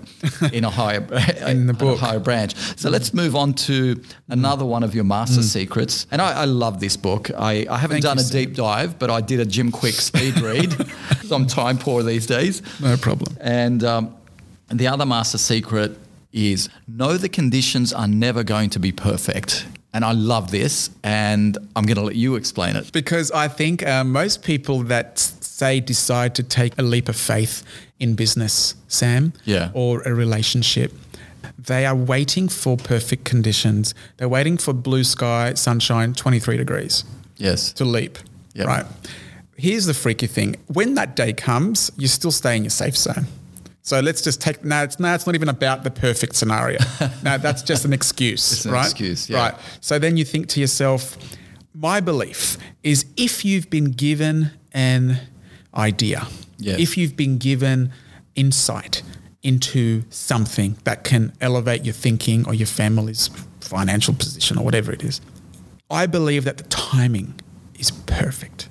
[0.53, 0.99] in a higher
[1.47, 1.99] In the book.
[1.99, 2.55] higher branch.
[2.77, 6.05] So let's move on to another one of your master secrets.
[6.11, 7.31] And I, I love this book.
[7.37, 8.03] I, I haven't Mm.
[8.03, 10.73] Thank done you, a deep dive, but I did a Jim Kwik speed read.
[11.31, 12.61] I'm time poor these days.
[12.79, 13.35] No problem.
[13.41, 14.15] And um,
[14.71, 15.97] the other master secret
[16.35, 19.65] is know the conditions are never going to be perfect.
[19.93, 22.91] And I love this, and I'm going to let you explain it.
[22.91, 27.63] Because I think uh, most people that say decide to take a leap of faith
[27.99, 29.69] in business, Sam, Yeah.
[29.73, 30.91] or a relationship,
[31.57, 33.93] they are waiting for perfect conditions.
[34.17, 37.05] They're waiting for blue sky, sunshine, 23 degrees
[37.37, 37.71] Yes.
[37.73, 38.17] to leap,
[38.53, 38.67] Yep.
[38.67, 38.85] right?
[39.55, 40.57] Here's the freaky thing.
[40.67, 43.27] When that day comes, you still stay in your safe zone.
[43.85, 46.79] So let's just take, no, it's, no, it's not even about the perfect scenario.
[47.23, 48.83] no, that's just an excuse, an right?
[48.83, 49.37] excuse, yeah.
[49.37, 49.55] Right.
[49.79, 51.15] So then you think to yourself,
[51.71, 55.19] my belief is if you've been given an
[55.75, 56.25] idea,
[56.59, 57.91] if you've been given
[58.33, 59.03] insight
[59.43, 65.03] into something that can elevate your thinking or your family's financial position or whatever it
[65.03, 65.21] is,
[65.91, 67.35] I believe that the timing
[67.77, 68.67] is perfect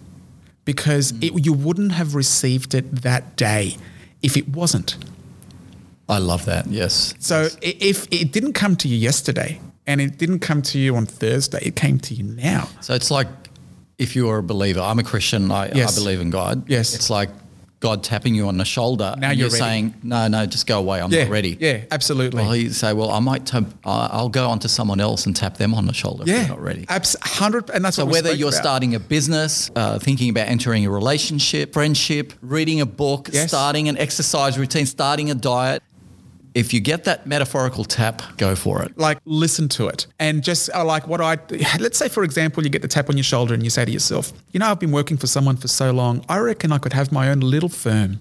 [0.64, 1.22] because mm.
[1.22, 3.76] it, you wouldn't have received it that day
[4.24, 4.96] if it wasn't.
[6.08, 6.66] I love that.
[6.66, 7.14] Yes.
[7.18, 11.06] So if it didn't come to you yesterday and it didn't come to you on
[11.06, 12.68] Thursday, it came to you now.
[12.80, 13.28] So it's like
[13.98, 15.96] if you're a believer, I'm a Christian, I, Yes.
[15.96, 16.68] I believe in God.
[16.68, 16.94] Yes.
[16.94, 17.30] It's like
[17.84, 19.14] God tapping you on the shoulder.
[19.18, 21.02] Now and you're you're saying, no, no, just go away.
[21.02, 21.54] I'm yeah, not ready.
[21.60, 22.42] Yeah, absolutely.
[22.42, 25.36] Well, you say, well, I might, tap, uh, I'll go on to someone else and
[25.36, 26.86] tap them on the shoulder if yeah, they're not ready.
[26.88, 28.58] Abs- hundred, and that's So whether you're about.
[28.62, 33.48] starting a business, uh, thinking about entering a relationship, friendship, reading a book, Yes.
[33.48, 35.82] starting an exercise routine, starting a diet,
[36.54, 38.96] if you get that metaphorical tap, go for it.
[38.96, 40.06] like listen to it.
[40.18, 41.38] And just uh, like what I
[41.80, 43.90] let's say for example you get the tap on your shoulder and you say to
[43.90, 46.24] yourself you know I've been working for someone for so long.
[46.28, 48.20] I reckon I could have my own little firm.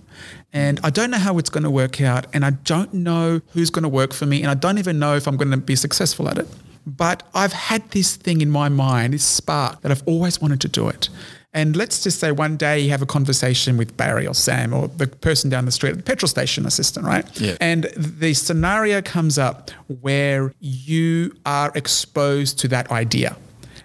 [0.51, 3.69] And I don't know how it's going to work out and I don't know who's
[3.69, 5.75] going to work for me and I don't even know if I'm going to be
[5.75, 6.47] successful at it.
[6.85, 10.67] But I've had this thing in my mind this spark that I've always wanted to
[10.67, 11.09] do it
[11.53, 14.87] and let's just say one day you have a conversation with Barry or Sam or
[14.87, 17.25] the person down the street at the petrol station assistant, right?
[17.39, 17.57] Yeah.
[17.61, 19.69] And the scenario comes up
[20.01, 23.37] where you are exposed to that idea.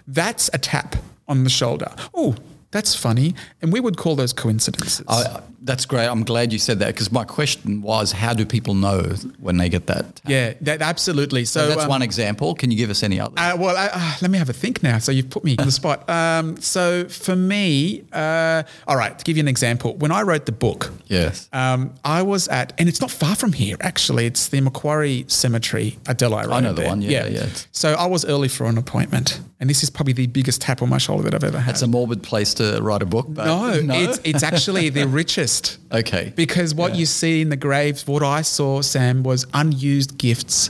[0.07, 0.95] That's a tap
[1.27, 1.91] on the shoulder.
[2.15, 2.35] Oh,
[2.71, 3.35] that's funny.
[3.61, 5.05] And we would call those coincidences.
[5.07, 6.07] I, that's great.
[6.07, 9.01] I'm glad you said that because my question was, how do people know
[9.39, 10.21] when they get that?
[10.25, 11.45] yeah, that, absolutely.
[11.45, 12.55] So, So that's um, one example.
[12.55, 13.35] Can you give us any others?
[13.37, 14.99] Uh, well, I, uh, let me have a think now.
[14.99, 16.05] So you've put me on the spot.
[16.19, 20.45] Um, so for me, uh, all right, to give you an example, when I wrote
[20.45, 21.47] the book, yes.
[21.53, 24.25] um, I was at, and it's not far from here actually.
[24.25, 26.51] It's the Macquarie Cemetery at Delhi Road.
[26.51, 26.89] I know the there.
[26.89, 27.47] one, yeah, yeah.
[27.71, 30.89] So I was early for an appointment, and this is probably the biggest tap on
[30.89, 31.73] my shoulder that I've ever had.
[31.73, 33.27] It's a morbid place to write a book.
[33.29, 35.48] But no, it's it's actually the richest.
[35.91, 36.33] Okay.
[36.35, 36.99] Because what Yeah.
[36.99, 40.69] you see in the graves, what I saw, Sam, was unused gifts,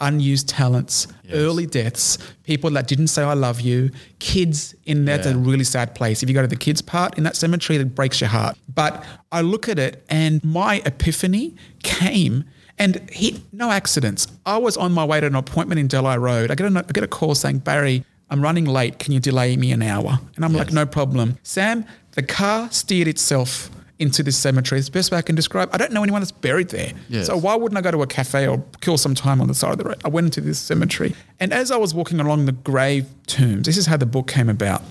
[0.00, 1.34] unused talents, Yes.
[1.34, 5.94] early deaths, people that didn't say I love you, kids in that's a really sad
[5.94, 6.22] place.
[6.22, 8.56] If you go to the kids part in that cemetery, it breaks your heart.
[8.72, 12.44] But I look at it and my epiphany came
[12.78, 14.28] and he, no accidents.
[14.46, 16.50] I was on my way to an appointment in Delhi Road.
[16.50, 18.98] I get a, I get a call saying, Barry, I'm running late.
[19.00, 20.20] Can you delay me an hour?
[20.36, 21.38] And I'm like, no problem.
[21.42, 24.78] Sam, the car steered itself into this cemetery.
[24.78, 25.70] It's the best way I can describe.
[25.72, 26.92] I don't know anyone that's buried there.
[27.08, 27.26] Yes.
[27.26, 29.72] So why wouldn't I go to a cafe or kill some time on the side
[29.72, 30.00] of the road?
[30.04, 31.14] I went into this cemetery.
[31.40, 34.48] And as I was walking along the grave tombs, this is how the book came
[34.48, 34.82] about.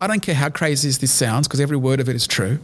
[0.00, 2.58] I don't care how crazy this sounds because every word of it is true.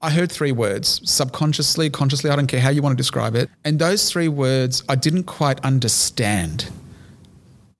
[0.00, 3.50] I heard three words subconsciously, consciously, I don't care how you want to describe it.
[3.64, 6.70] And those three words I didn't quite understand.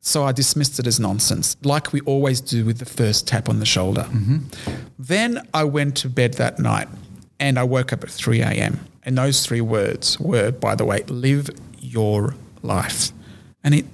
[0.00, 3.58] So I dismissed it as nonsense, like we always do with the first tap on
[3.58, 4.02] the shoulder.
[4.02, 4.38] Mm-hmm.
[4.98, 6.88] Then I went to bed that night
[7.40, 8.80] and I woke up at 3 a.m.
[9.02, 13.12] And those three words were, by the way, live your life.
[13.64, 13.86] And it,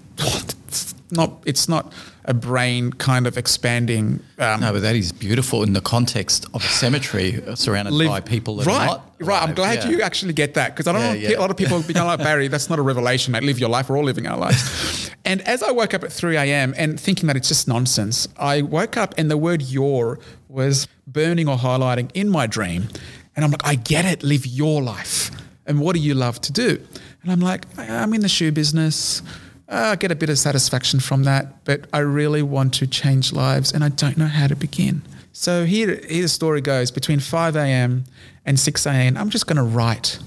[1.15, 1.93] not, it's not
[2.27, 4.21] a brain kind of expanding.
[4.39, 8.21] Um, No, but that is beautiful in the context of a cemetery surrounded live- by
[8.21, 9.11] people that right, are not.
[9.21, 9.91] Right, I'm glad Yeah.
[9.91, 11.39] you actually get that because I don't Yeah, know yeah.
[11.39, 12.49] a lot of people be going like Barry.
[12.49, 13.43] That's not a revelation, mate.
[13.45, 13.89] Live your life.
[13.89, 15.11] We're all living our lives.
[15.25, 16.75] and as I woke up at 3 a.m.
[16.77, 21.49] and thinking that it's just nonsense, I woke up and the word "your" was burning
[21.49, 22.89] or highlighting in my dream,
[23.37, 24.23] and I'm like, I get it.
[24.23, 25.31] Live your life.
[25.67, 26.79] And what do you love to do?
[27.23, 29.23] And I'm like, I'm in the shoe business.
[29.69, 33.33] Uh, I get a bit of satisfaction from that, but I really want to change
[33.33, 35.03] lives and I don't know how to begin.
[35.33, 38.05] So here, here the story goes between 5 a.m.
[38.45, 39.17] and 6 a.m.
[39.17, 40.19] I'm just going to write.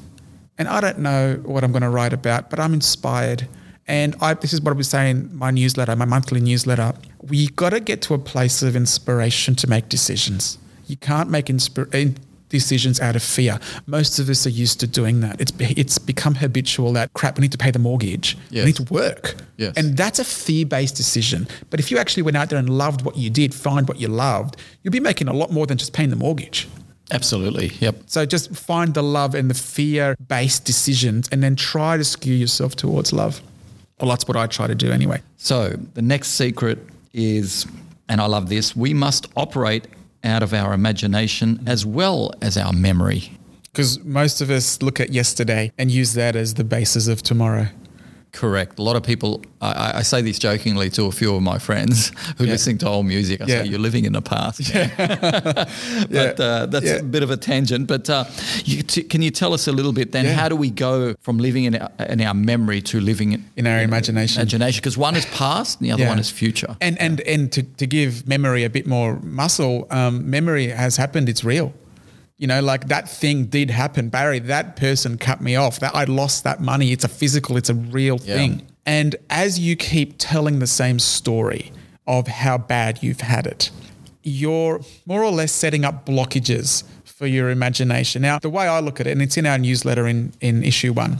[0.57, 3.47] And I don't know what I'm going to write about, but I'm inspired.
[3.87, 6.93] And I, this is what I was saying in my newsletter, my monthly newsletter.
[7.21, 10.57] We got to get to a place of inspiration to make decisions.
[10.87, 12.17] You can't make inspir- in-
[12.49, 13.59] decisions out of fear.
[13.85, 15.39] Most of us are used to doing that.
[15.41, 17.37] It's it's become habitual that crap.
[17.37, 18.37] We need to pay the mortgage.
[18.49, 18.63] Yes.
[18.63, 19.35] We need to work.
[19.57, 19.73] Yes.
[19.75, 21.47] And that's a fear-based decision.
[21.69, 24.07] But if you actually went out there and loved what you did, find what you
[24.07, 26.67] loved, you'd be making a lot more than just paying the mortgage.
[27.11, 27.71] Absolutely.
[27.79, 28.03] Yep.
[28.07, 32.75] So just find the love and the fear-based decisions, and then try to skew yourself
[32.75, 33.41] towards love.
[33.99, 35.21] Well, that's what I try to do anyway.
[35.37, 36.79] So the next secret
[37.13, 37.65] is,
[38.09, 39.87] and I love this, we must operate
[40.23, 43.31] out of our imagination as well as our memory.
[43.63, 47.67] Because most of us look at yesterday and use that as the basis of tomorrow.
[48.33, 48.77] Correct.
[48.79, 52.11] A lot of people, I- I, say this jokingly to a few of my friends
[52.37, 52.51] who Yeah.
[52.51, 53.41] listen to old music.
[53.41, 53.63] I Yeah.
[53.63, 54.59] say, you're living in the past.
[54.73, 55.65] Yeah.
[56.09, 56.95] but uh, that's Yeah.
[56.99, 57.87] a bit of a tangent.
[57.87, 58.25] But uh,
[58.65, 60.25] you t- can you tell us a little bit then?
[60.25, 63.65] How do we go from living in our, in our memory to living in, In
[63.67, 64.41] our imagination.
[64.41, 66.75] Imagination, because one is past, and the other one is future.
[66.81, 71.29] And and and to, to give memory a bit more muscle, um, memory has happened.
[71.29, 71.71] It's real.
[72.37, 74.09] You know, like that thing did happen.
[74.09, 75.79] Barry, that person cut me off.
[75.79, 76.91] That I lost that money.
[76.91, 77.57] It's a physical.
[77.57, 78.35] It's a real Yeah.
[78.35, 78.61] thing.
[78.85, 81.71] And as you keep telling the same story
[82.05, 83.71] of how bad you've had it,
[84.23, 88.21] you're more or less setting up blockages for your imagination.
[88.21, 90.93] Now, the way I look at it, and it's in our newsletter in in issue
[90.93, 91.19] one,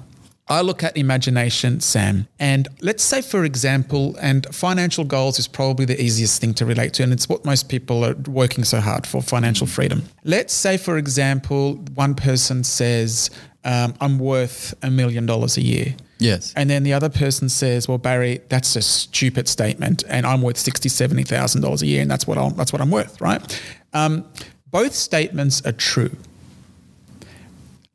[0.50, 5.86] I look at imagination, Sam, and let's say, for example, and financial goals is probably
[5.86, 9.06] the easiest thing to relate to, and it's what most people are working so hard
[9.06, 10.04] for financial freedom.
[10.24, 13.30] Let's say, for example, one person says,
[13.66, 15.96] um, I'm worth a million dollars a year.
[16.20, 16.54] Yes.
[16.56, 20.58] And then the other person says, "Well, Barry, that's a stupid statement, and I'm worth
[20.58, 23.62] sixty, seventy thousand dollars a year, and that's what I'm that's what I'm worth." Right?
[23.94, 24.26] Um,
[24.72, 26.16] both statements are true.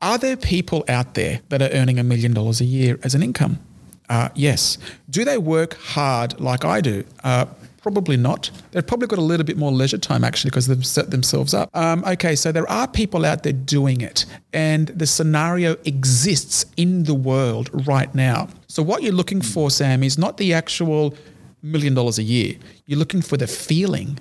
[0.03, 3.23] Are there people out there that are earning a million dollars a year as an
[3.23, 3.61] income?
[4.09, 4.77] Uh, yes.
[5.09, 7.05] Do they work hard like I do?
[7.23, 7.47] Uh,
[7.81, 8.51] probably not.
[8.73, 11.71] They've probably got a little bit more leisure time actually because they've set themselves up.
[11.73, 17.05] Um, okay, so there are people out there doing it, and the scenario exists in
[17.05, 18.49] the world right now.
[18.67, 21.15] So what you're looking for, Sam, is not the actual
[21.63, 22.57] million dollars a year.
[22.87, 24.19] You're looking for the feeling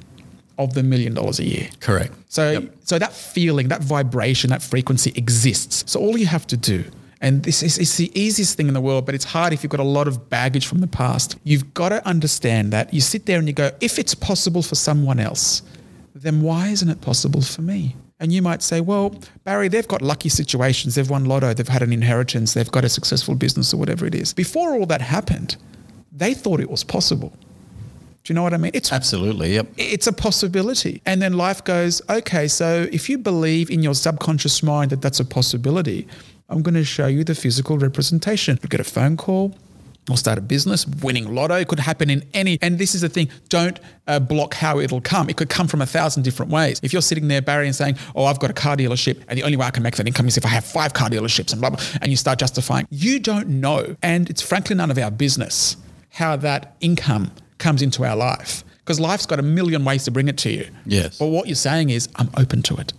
[0.64, 1.70] of the million dollars a year.
[1.80, 2.14] Correct.
[2.30, 2.76] So, yep.
[2.84, 5.92] so that feeling, that vibration, that frequency exists.
[5.92, 6.84] So all you have to do,
[7.22, 9.70] and this is it's the easiest thing in the world, but it's hard if you've
[9.70, 11.38] got a lot of baggage from the past.
[11.44, 14.76] You've got to understand that you sit there and you go, if it's possible for
[14.76, 15.62] someone else,
[16.16, 17.96] then why isn't it possible for me?
[18.20, 20.94] And you might say, well, Barry, they've got lucky situations.
[20.94, 21.54] They've won lotto.
[21.56, 22.54] They've had an inheritance.
[22.54, 24.32] They've got a successful business or whatever it is.
[24.32, 25.58] Before all that happened,
[26.12, 27.34] they thought it was possible.
[28.24, 28.72] Do you know what I mean?
[28.76, 29.68] It's absolutely yep.
[29.78, 32.48] It's a possibility, and then life goes okay.
[32.48, 36.08] So if you believe in your subconscious mind that that's a possibility,
[36.48, 38.60] I'm going to show you the physical representation.
[38.62, 39.56] You get a phone call.
[40.10, 41.54] Or start a business, winning lotto.
[41.54, 43.30] It could happen in any, and this is the thing.
[43.50, 45.30] Don't uh, block how it'll come.
[45.30, 46.80] It could come from a thousand different ways.
[46.82, 49.44] If you're sitting there, Barry, and saying, "Oh, I've got a car dealership, and the
[49.44, 51.62] only way I can make that income is if I have five car dealerships," and
[51.62, 55.12] blah blah, and you start justifying, you don't know, and it's frankly none of our
[55.12, 55.78] business
[56.10, 57.32] how that income
[57.62, 60.68] comes into our life because life's got a million ways to bring it to you.
[60.86, 61.18] Yes.
[61.18, 62.92] But what you're saying is, I'm open to it.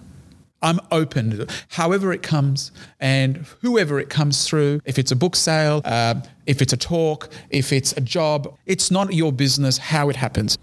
[0.62, 1.66] I'm open to it.
[1.68, 2.70] However it comes
[3.00, 6.14] and whoever it comes through, if it's a book sale, uh,
[6.46, 10.56] if it's a talk, if it's a job, it's not your business how it happens.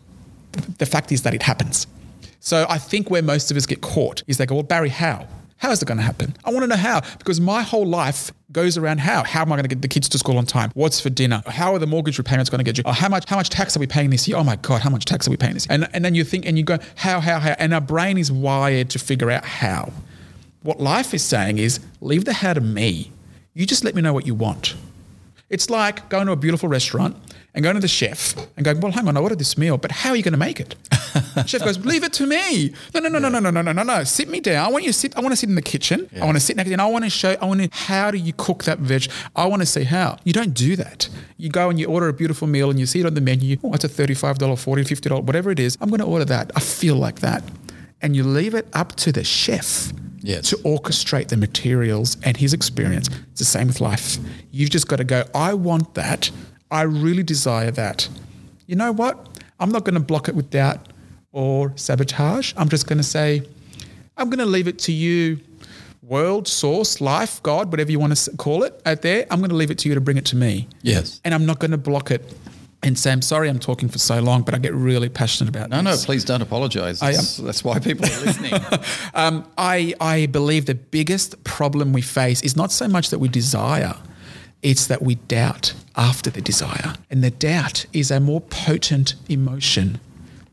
[0.78, 1.86] The fact is that it happens.
[2.40, 5.28] So I think where most of us get caught is they go, well, Barry, how?
[5.60, 6.36] How is it going to happen?
[6.46, 9.24] I want to know how because my whole life goes around how.
[9.24, 10.72] How am I going to get the kids to school on time?
[10.74, 11.44] What's for dinner?
[11.48, 12.84] How are the mortgage repayments going to get you?
[12.86, 14.38] Oh, how much how much tax are we paying this year?
[14.38, 15.68] Oh my God, how much tax are we paying this?
[15.68, 15.76] Year?
[15.76, 18.32] And and then you think and you go how how how and our brain is
[18.32, 19.92] wired to figure out how.
[20.64, 23.12] What life is saying is leave the how to me.
[23.54, 24.76] You just let me know what you want.
[25.50, 27.18] It's like going to a beautiful restaurant
[27.54, 29.92] and going to the chef and going, well, hang on, I ordered this meal, but
[29.92, 30.76] how are you going to make it?
[31.48, 32.74] chef goes, leave it to me.
[32.94, 33.30] No, no, no, yeah.
[33.30, 34.04] no, no, no, no, no, no.
[34.04, 34.66] Sit me down.
[34.66, 35.18] I want you to sit.
[35.18, 36.08] I want to sit in the kitchen.
[36.14, 36.22] Yeah.
[36.22, 37.36] I want to sit next, to and I want to show.
[37.42, 37.70] I want to.
[37.72, 39.08] How do you cook that veg?
[39.36, 40.18] I want to see how.
[40.24, 41.10] You don't do that.
[41.38, 43.58] You go and you order a beautiful meal and you see it on the menu.
[43.64, 45.78] Oh, it's a thirty-five dollar, forty, fifty dollar, whatever it is.
[45.82, 46.52] I'm going to order that.
[46.56, 47.44] I feel like that,
[48.02, 49.92] and you leave it up to the chef.
[50.22, 50.50] Yes.
[50.50, 53.08] to orchestrate the materials and his experience.
[53.32, 54.18] It's the same with life.
[54.52, 56.30] You've just got to go, I want that.
[56.72, 58.08] I really desire that.
[58.68, 59.28] You know what?
[59.60, 60.94] I'm not going to block it with doubt
[61.32, 62.54] or sabotage.
[62.56, 63.42] I'm just going to say,
[64.18, 65.40] I'm going to leave it to you,
[66.04, 69.26] world, source, life, God, whatever you want to call it out there.
[69.32, 70.68] I'm going to leave it to you to bring it to me.
[70.82, 71.20] Yes.
[71.26, 72.34] And I'm not going to block it
[72.82, 75.70] and say, I'm sorry I'm talking for so long, but I get really passionate about
[75.70, 76.04] no, this.
[76.04, 77.02] No, please don't apologize.
[77.02, 78.54] I, um, that's why people are listening.
[79.14, 83.28] um, I, I believe the biggest problem we face is not so much that we
[83.28, 83.96] desire–
[84.62, 86.96] it's that we doubt after the desire.
[87.10, 90.00] And the doubt is a more potent emotion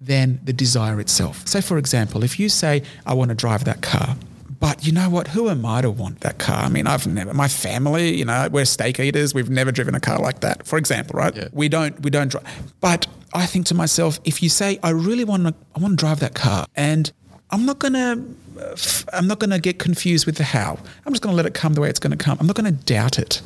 [0.00, 1.46] than the desire itself.
[1.46, 4.16] So, for example, if you say, I want to drive that car,
[4.58, 5.28] but you know what?
[5.28, 6.64] Who am I to want that car?
[6.64, 7.34] I mean, I've never.
[7.34, 9.34] My family, you know, we're steak eaters.
[9.34, 10.66] We've never driven a car like that.
[10.66, 11.36] For example, right?
[11.36, 11.48] Yeah.
[11.52, 12.00] We don't.
[12.00, 12.44] We don't drive.
[12.80, 15.96] But I think to myself, if you say, I really want to, I want to
[15.96, 17.12] drive that car, and
[17.50, 18.24] I'm not gonna,
[18.58, 18.76] uh,
[19.12, 20.78] I'm not gonna get confused with the how.
[21.04, 22.38] I'm just gonna let it come the way it's gonna come.
[22.40, 23.42] I'm not gonna doubt it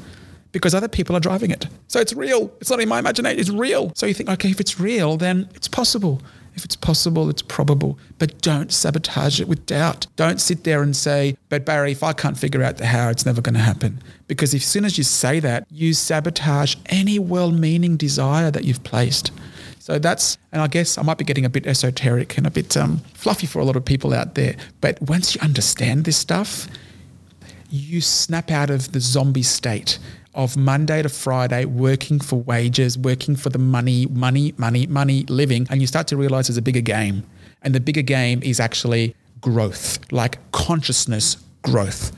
[0.53, 1.67] because other people are driving it.
[1.89, 2.53] So it's real.
[2.61, 3.93] It's not in my imagination, it's real.
[3.95, 6.21] So you think, okay, if it's real, then it's possible.
[6.55, 7.99] If it's possible, it's probable.
[8.19, 10.07] But don't sabotage it with doubt.
[10.17, 13.25] Don't sit there and say, but Barry, if I can't figure out the how, it's
[13.25, 14.03] never going to happen.
[14.27, 18.83] Because as soon as you say that, you sabotage any well meaning desire that you've
[18.83, 19.31] placed.
[19.79, 22.77] So that's, and I guess I might be getting a bit esoteric and a bit
[22.77, 24.57] um, fluffy for a lot of people out there.
[24.81, 26.69] But once you understand this stuff,
[27.71, 29.99] you snap out of the zombie state
[30.35, 35.67] of Monday to Friday working for wages, working for the money, money, money, money, living,
[35.71, 37.25] and you start to realize there's a bigger game.
[37.63, 42.13] And the bigger game is actually growth, like consciousness growth,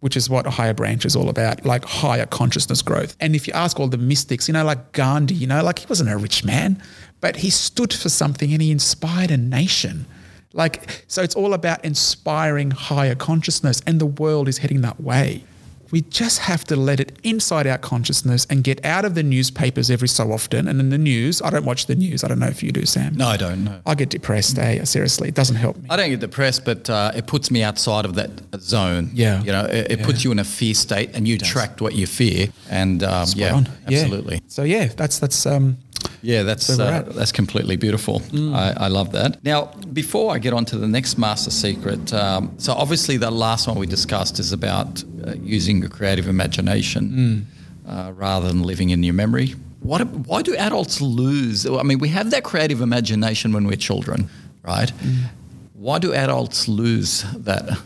[0.00, 3.16] which is what a higher branch is all about, like higher consciousness growth.
[3.20, 5.86] And if you ask all the mystics, you know, like Gandhi, you know, like he
[5.86, 6.82] wasn't a rich man,
[7.20, 10.06] but he stood for something and he inspired a nation.
[10.52, 15.44] Like, so it's all about inspiring higher consciousness, and the world is heading that way
[15.92, 19.90] we just have to let it inside our consciousness and get out of the newspapers
[19.90, 20.66] every so often.
[20.66, 22.24] And in the news, I don't watch the news.
[22.24, 23.14] I don't know if you do, Sam.
[23.14, 23.78] No, I don't know.
[23.86, 24.58] I get depressed.
[24.58, 24.82] Eh?
[24.84, 25.86] Seriously, it doesn't help me.
[25.90, 29.10] I don't get depressed, but uh, it puts me outside of that zone.
[29.12, 29.40] Yeah.
[29.42, 30.06] You know, it, it Yeah.
[30.06, 32.48] puts you in a fear state and you attract what you fear.
[32.70, 33.68] And um, yeah, on.
[33.86, 34.40] absolutely.
[34.48, 35.76] So yeah, that's that's um,
[36.22, 37.02] Yeah, that's uh.
[37.02, 37.14] Mm.
[37.14, 38.22] that's completely beautiful.
[38.54, 39.42] I, I love that.
[39.44, 43.66] Now, before I get on to the next master secret, um, so obviously the last
[43.68, 47.44] one we discussed is about uh, using your creative imagination Mm.
[47.88, 49.54] uh, rather than living in your memory.
[49.80, 50.00] What?
[50.28, 51.66] Why do adults lose?
[51.66, 54.28] I mean, we have that creative imagination when we're children,
[54.62, 54.92] right?
[55.02, 55.30] Mm.
[55.74, 57.78] Why do adults lose that?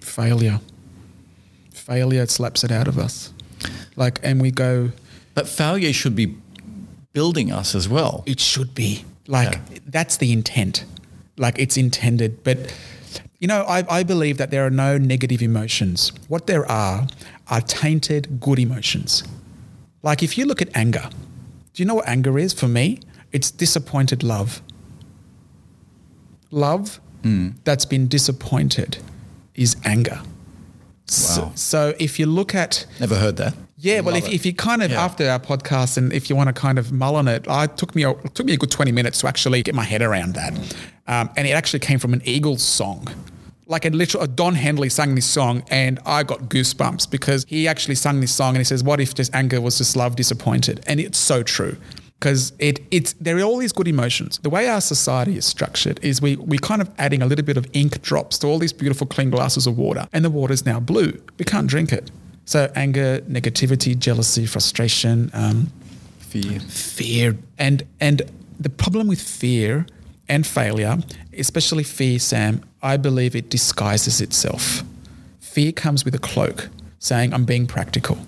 [0.00, 0.58] failure.
[1.72, 3.32] Failure slaps it out of us.
[3.96, 4.90] Like, and we go,
[5.34, 6.34] But failure should be
[7.12, 8.22] building us as well.
[8.26, 9.04] it should be.
[9.26, 9.78] Like Yeah.
[9.86, 10.84] that's the intent.
[11.36, 12.42] Like it's intended.
[12.44, 12.58] But
[13.38, 16.12] you know I, I believe that there are no negative emotions.
[16.28, 17.06] What there are
[17.48, 19.22] are tainted good emotions.
[20.02, 21.08] Like if you look at anger
[21.72, 23.00] do you know what anger is for me?
[23.32, 24.60] It's disappointed love.
[26.50, 27.50] Love hmm.
[27.64, 28.98] that's been disappointed
[29.54, 30.20] is anger.
[31.06, 31.52] So, Wow.
[31.54, 33.54] so if you look at Never heard that.
[33.80, 34.32] Yeah, well, if, it.
[34.34, 35.04] if you kind of Yeah.
[35.04, 37.94] after our podcast, and if you want to kind of mull on it, I took
[37.94, 40.52] me a, took me a good twenty minutes to actually get my head around that,
[41.06, 43.08] um, and it actually came from an Eagles song.
[43.66, 47.94] Like a literal, Don Henley sang this song, and I got goosebumps because he actually
[47.94, 50.98] sung this song, and he says, "What if just anger was just love disappointed?" And
[50.98, 51.76] it's so true
[52.18, 54.40] because it it's there are all these good emotions.
[54.42, 57.56] The way our society is structured is we we kind of adding a little bit
[57.56, 60.80] of ink drops to all these beautiful clean glasses of water, and the water's now
[60.80, 61.12] blue.
[61.38, 62.10] We can't drink it.
[62.44, 65.72] So anger, negativity, jealousy, frustration, um,
[66.18, 66.60] fear.
[66.60, 68.22] fear, and and
[68.58, 69.86] the problem with fear
[70.28, 70.98] and failure,
[71.36, 74.82] especially fear, Sam, I believe it disguises itself.
[75.40, 76.68] Fear comes with a cloak,
[76.98, 78.18] saying, "I'm being practical."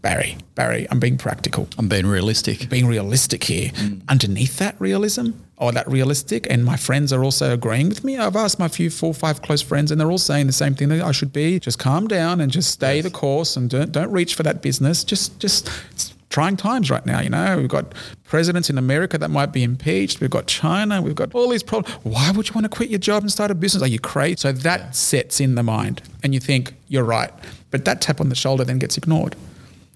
[0.00, 2.68] Barry, Barry, I'm being practical I'm being realistic.
[2.70, 3.72] being realistic here.
[4.08, 8.16] Underneath that realism or that realistic, and my friends are also agreeing with me.
[8.16, 10.88] I've asked my few four, five close friends, and they're all saying the same thing
[10.88, 11.58] that I should be.
[11.58, 15.04] Just calm down and just stay the course, and don't don't reach for that business.
[15.04, 17.20] Just just it's trying times right now.
[17.20, 17.92] You know, we've got
[18.24, 20.20] presidents in America that might be impeached.
[20.20, 21.02] We've got China.
[21.02, 21.96] We've got all these problems.
[22.04, 23.82] Why would you want to quit your job and start a business?
[23.82, 24.36] Are you crazy?
[24.36, 27.32] So that sets in the mind, and you think you're right,
[27.70, 29.34] but that tap on the shoulder then gets ignored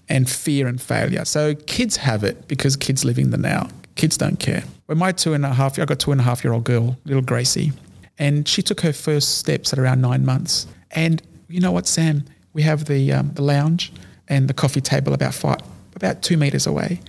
[0.08, 1.24] and fear and failure.
[1.24, 3.68] So kids have it because kids live in the now.
[3.94, 4.64] Kids don't care.
[4.86, 6.96] When my two and a half, I got two and a half year old girl,
[7.04, 7.72] little Gracie,
[8.18, 10.66] and she took her first steps at around nine months.
[10.90, 12.24] And you know what, Sam?
[12.52, 13.92] We have the um, the lounge
[14.28, 15.60] and the coffee table about five,
[15.94, 17.00] about two meters away,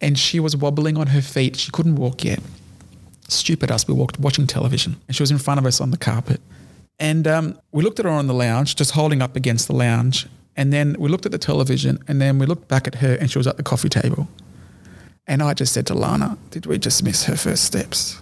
[0.00, 1.56] and she was wobbling on her feet.
[1.56, 2.40] She couldn't walk yet.
[3.28, 3.86] Stupid us.
[3.86, 6.40] We walked watching television, and she was in front of us on the carpet.
[6.98, 10.26] And um, we looked at her on the lounge, just holding up against the lounge.
[10.56, 13.30] And then we looked at the television, and then we looked back at her, and
[13.30, 14.26] she was at the coffee table.
[15.28, 18.20] And I just said to Lana, Did we just miss her first steps?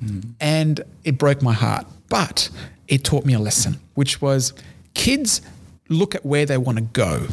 [0.00, 0.20] Hmm.
[0.40, 1.86] And it broke my heart.
[2.08, 2.48] But
[2.86, 4.54] it taught me a lesson, which was
[4.94, 5.42] kids
[5.90, 7.26] look at where they want to go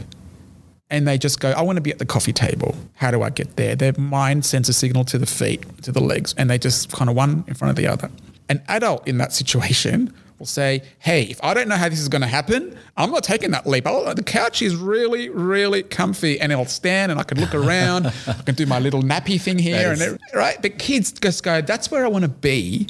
[0.89, 2.75] and they just go, I want to be at the coffee table.
[2.95, 3.75] How do I get there?
[3.75, 7.09] Their mind sends a signal to the feet, to the legs, and they just kind
[7.09, 8.09] of one in front of the other.
[8.49, 12.09] An adult in that situation will say, Hey, if I don't know how this is
[12.09, 13.87] going to happen, I'm not taking that leap.
[13.87, 18.07] I'll, the couch is really, really comfy, and I'll stand and I can look around.
[18.27, 20.61] I can do my little nappy thing here, and it, right.
[20.61, 22.87] But kids just go, That's where I want to be.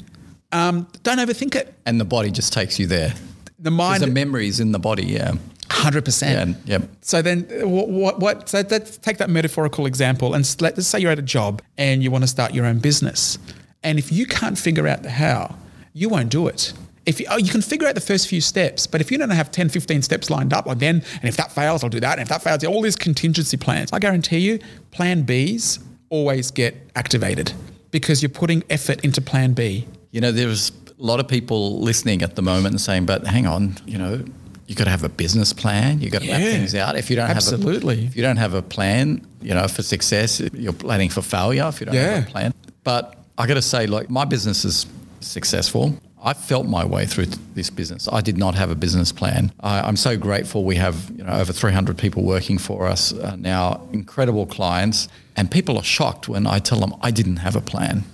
[0.52, 1.74] Um, don't overthink it.
[1.86, 3.14] And the body just takes you there.
[3.58, 5.32] The mind, the memories in the body, yeah.
[5.68, 6.38] Hundred percent.
[6.38, 6.88] and- yep.
[7.00, 7.88] So then, what?
[7.88, 11.60] what, what so let's take that metaphorical example, and let's say you're at a job
[11.76, 13.38] and you want to start your own business,
[13.82, 15.56] and if you can't figure out the how,
[15.92, 16.72] you won't do it.
[17.06, 19.30] If you, oh, you can figure out the first few steps, but if you don't
[19.30, 22.18] have 10, 15 steps lined up, or then, and if that fails, I'll do that,
[22.18, 23.92] and if that fails, all these contingency plans.
[23.92, 24.58] I guarantee you,
[24.90, 27.52] Plan Bs always get activated
[27.92, 29.86] because you're putting effort into Plan B.
[30.10, 33.46] You know, there's a lot of people listening at the moment and saying, but hang
[33.46, 34.24] on, you know,
[34.66, 36.00] you got to have a business plan.
[36.00, 36.96] You got to map things out.
[36.96, 38.00] If you don't have absolutely.
[38.00, 41.66] a, if you don't have a plan, you know, for success, you're planning for failure.
[41.68, 44.86] If you don't have a plan, but I got to say, like my business is
[45.20, 45.96] successful.
[46.22, 48.08] I felt my way through this business.
[48.10, 49.52] I did not have a business plan.
[49.60, 50.64] I, I'm so grateful.
[50.64, 55.50] We have you know over 300 people working for us uh, now, incredible clients, and
[55.50, 58.04] people are shocked when I tell them I didn't have a plan.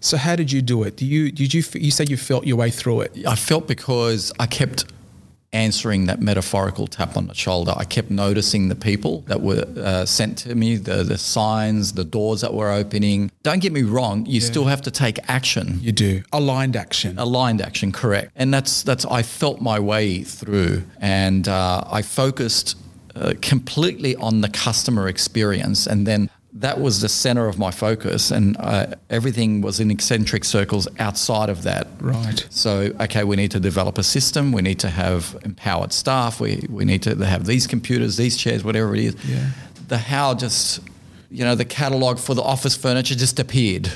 [0.00, 0.96] So how did you do it?
[0.96, 3.26] Do you did you you said you felt your way through it?
[3.26, 4.84] I felt because I kept
[5.52, 7.72] answering that metaphorical tap on the shoulder.
[7.76, 12.04] I kept noticing the people that were uh, sent to me, the, the signs, the
[12.04, 13.30] doors that were opening.
[13.42, 15.78] Don't get me wrong, you still have to take action.
[15.80, 17.18] You do aligned action.
[17.18, 18.32] Aligned action, correct.
[18.36, 22.76] And that's that's I felt my way through, and uh, I focused
[23.14, 26.28] uh, completely on the customer experience, and then
[26.60, 31.50] that was the center of my focus, and uh, everything was in eccentric circles outside
[31.50, 31.86] of that.
[32.00, 32.46] Right.
[32.50, 34.52] So, okay, we need to develop a system.
[34.52, 36.40] We need to have empowered staff.
[36.40, 39.16] We we need to have these computers, these chairs, whatever it is.
[39.28, 39.50] Yeah.
[39.88, 40.80] The how just,
[41.30, 43.92] you know, the catalog for the office furniture just appeared.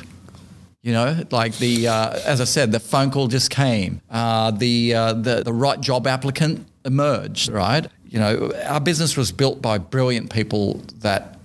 [0.82, 4.02] You know, like the uh, as I said, the phone call just came.
[4.10, 7.48] Uh, the uh, the the right job applicant emerged.
[7.48, 7.86] Right.
[8.04, 11.39] You know, our business was built by brilliant people that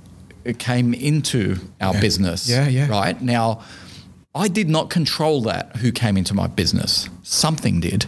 [0.53, 1.99] came into our Yeah.
[2.01, 2.47] business.
[2.49, 2.87] Yeah, yeah.
[2.87, 3.59] Right now,
[4.33, 5.77] I did not control that.
[5.77, 7.09] Who came into my business?
[7.23, 8.05] Something did.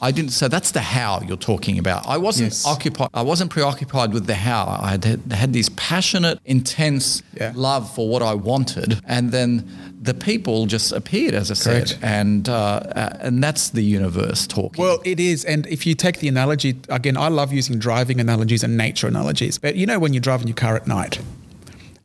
[0.00, 0.32] I didn't.
[0.32, 2.06] So that's the how you're talking about.
[2.06, 2.66] I wasn't Yes.
[2.66, 3.08] occupied.
[3.14, 4.78] I wasn't preoccupied with the how.
[4.82, 7.52] I had had this passionate, intense Yeah.
[7.54, 9.64] love for what I wanted, and then
[10.02, 11.88] the people just appeared, as I Correct.
[11.90, 14.84] said, and uh, uh, and that's the universe talking.
[14.84, 15.44] Well, it is.
[15.44, 19.58] And if you take the analogy, again, I love using driving analogies and nature analogies.
[19.58, 21.18] But you know, when you're driving your car at night,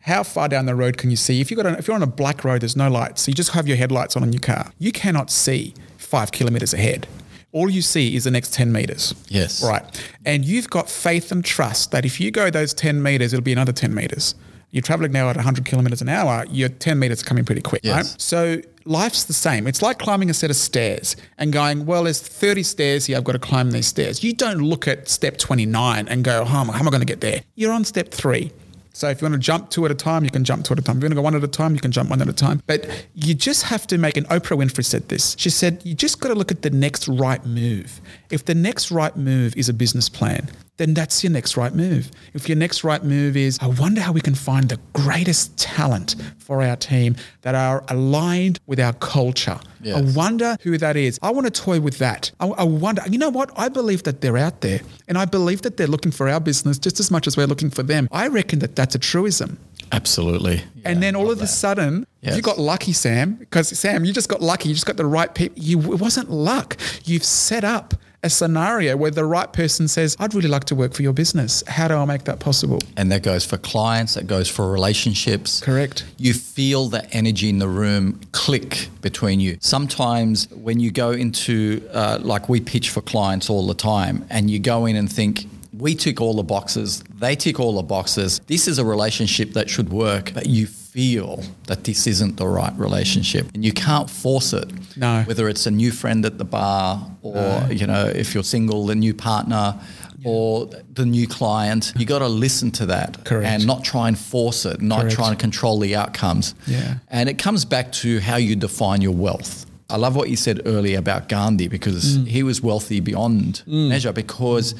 [0.09, 1.39] how far down the road can you see?
[1.39, 3.21] If, you've got a, if you're on a black road, there's no lights.
[3.21, 4.71] So you just have your headlights on in your car.
[4.77, 7.07] You cannot see five kilometers ahead.
[7.51, 9.15] All you see is the next 10 meters.
[9.27, 9.63] Yes.
[9.63, 9.83] Right.
[10.25, 13.53] And you've got faith and trust that if you go those 10 meters, it'll be
[13.53, 14.35] another 10 meters.
[14.71, 17.81] You're traveling now at 100 kilometers an hour, your 10 meters are coming pretty quick,
[17.83, 17.95] Yes.
[17.95, 18.21] right?
[18.21, 19.65] So life's the same.
[19.65, 23.17] It's like climbing a set of stairs and going, well, there's 30 stairs here.
[23.17, 24.23] I've got to climb these stairs.
[24.23, 27.01] You don't look at step 29 and go, how am I, how am I going
[27.01, 27.41] to get there?
[27.55, 28.51] You're on step three.
[28.93, 30.79] So if you want to jump two at a time, you can jump two at
[30.79, 30.97] a time.
[30.97, 32.33] If you want to go one at a time, you can jump one at a
[32.33, 32.61] time.
[32.67, 35.35] But you just have to make, an Oprah Winfrey said this.
[35.37, 38.01] She said, you just got to look at the next right move.
[38.29, 40.49] If the next right move is a business plan,
[40.79, 42.09] then that's your next right move.
[42.33, 46.15] If your next right move is, I wonder how we can find the greatest talent
[46.39, 49.59] for our team that are aligned with our culture.
[49.81, 49.95] Yes.
[49.97, 51.19] I wonder who that is.
[51.21, 52.31] I want to toy with that.
[52.39, 53.51] I, I wonder, you know what?
[53.57, 56.79] I believe that they're out there and I believe that they're looking for our business
[56.79, 58.07] just as much as we're looking for them.
[58.11, 59.57] I reckon that that's a truism.
[59.91, 60.61] Absolutely.
[60.85, 62.35] and then all of a sudden, Yes.
[62.35, 64.67] you got lucky, Sam, because Sam, you just got lucky.
[64.69, 65.57] You just got the right people.
[65.61, 66.77] You, it wasn't luck.
[67.05, 70.93] You've set up a scenario where the right person says, I'd really like to work
[70.93, 71.63] for your business.
[71.67, 72.79] How do I make that possible?
[72.97, 75.61] And that goes for clients, that goes for relationships.
[75.61, 76.05] Correct.
[76.17, 79.57] You feel the energy in the room click between you.
[79.61, 84.49] Sometimes when you go into, uh, like we pitch for clients all the time, and
[84.49, 85.45] you go in and think,
[85.77, 88.39] we tick all the boxes, they tick all the boxes.
[88.47, 92.73] This is a relationship that should work, but you feel that this isn't the right
[92.77, 94.69] relationship and you can't force it.
[94.97, 95.21] No.
[95.23, 98.95] Whether it's a new friend at the bar or, you know, if you're single, the
[98.95, 99.79] new partner
[100.25, 103.45] or the new client, you got to listen to that Correct.
[103.47, 105.15] and not try and force it, not Correct.
[105.15, 106.55] try and control the outcomes.
[106.65, 106.95] Yeah.
[107.09, 109.65] And it comes back to how you define your wealth.
[109.91, 112.27] I love what you said earlier about Gandhi because Mm.
[112.27, 114.75] he was wealthy beyond measure because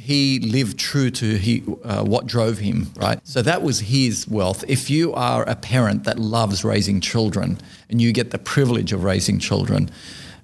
[0.00, 3.20] he lived true to he, uh, what drove him, right?
[3.26, 4.64] So that was his wealth.
[4.66, 7.58] If you are a parent that loves raising children
[7.90, 9.90] and you get the privilege of raising children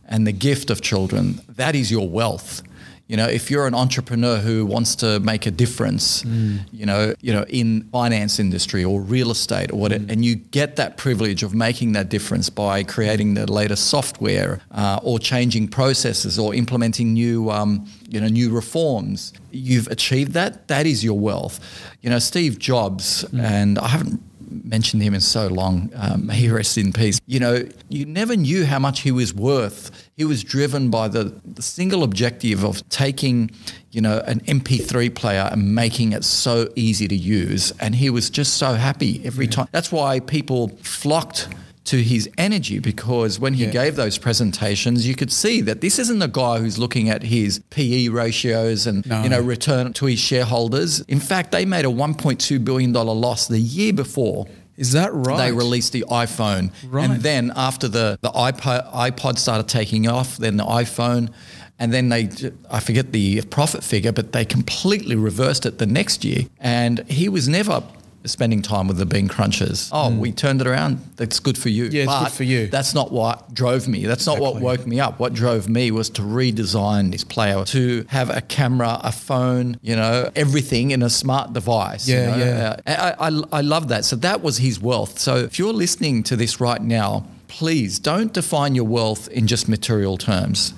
[0.07, 2.63] and the gift of children, that is your wealth.
[3.09, 6.25] You know, if you're an entrepreneur who wants to make a difference,
[6.73, 10.75] you know, you know, in finance industry or real estate or whatever, and you get
[10.77, 16.37] that privilege of making that difference by creating the latest software uh, or changing processes
[16.37, 20.67] or implementing new, um, you know, new reforms, you've achieved that.
[20.67, 21.61] That is your wealth.
[22.03, 24.21] You know, Steve Jobs, and I haven't
[24.51, 25.91] mentioned him in so long.
[25.95, 27.21] Um, may he rest in peace.
[27.27, 29.91] You know, you never knew how much he was worth.
[30.17, 33.51] He was driven by the, the single objective of taking,
[33.91, 37.73] you know, an MP3 player and making it so easy to use.
[37.81, 39.69] And he was just so happy every time.
[39.73, 41.49] That's why people flocked
[41.87, 43.70] to his energy because when he Yeah.
[43.70, 47.61] gave those presentations, you could see that this isn't a guy who's looking at his
[47.70, 49.22] PE ratios and No.
[49.22, 51.01] you know return to his shareholders.
[51.09, 55.39] In fact, they made a 1.2 billion dollar loss the year before Is that right?
[55.39, 56.70] they released the iPhone.
[56.91, 57.09] Right.
[57.09, 61.30] And then after the, the iPod, iPod started taking off, then the iPhone,
[61.78, 62.28] and then they,
[62.70, 66.47] I forget the profit figure, but they completely reversed it the next year.
[66.61, 67.82] And he was never
[68.29, 69.89] spending time with the bean crunchers.
[69.93, 71.01] Oh, we turned it around.
[71.16, 71.85] That's good for you.
[71.85, 72.66] Yeah, it's good for you.
[72.66, 74.05] That's not what drove me.
[74.07, 75.18] That's not what woke me up.
[75.18, 79.97] What drove me was to redesign this player, to have a camera, a phone, you
[79.97, 82.09] know, everything in a smart device.
[82.09, 82.37] you Yeah, know?
[82.37, 82.77] yeah.
[82.87, 84.05] Uh, I, I, I love that.
[84.05, 85.18] So that was his wealth.
[85.18, 89.68] So if you're listening to this right now, please don't define your wealth in just
[89.68, 90.74] material terms.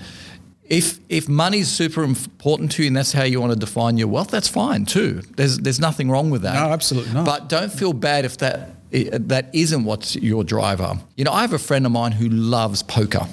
[0.68, 4.08] If if money's super important to you and that's how you want to define your
[4.08, 5.22] wealth, that's fine too.
[5.36, 6.54] There's there's nothing wrong with that.
[6.54, 7.24] No, absolutely not.
[7.24, 8.70] But don't feel bad if that
[9.28, 10.98] that isn't what's your driver.
[11.16, 13.26] You know, I have a friend of mine who loves poker.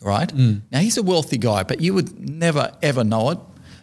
[0.00, 0.60] Right Mm.
[0.70, 3.38] now, he's a wealthy guy, but you would never ever know it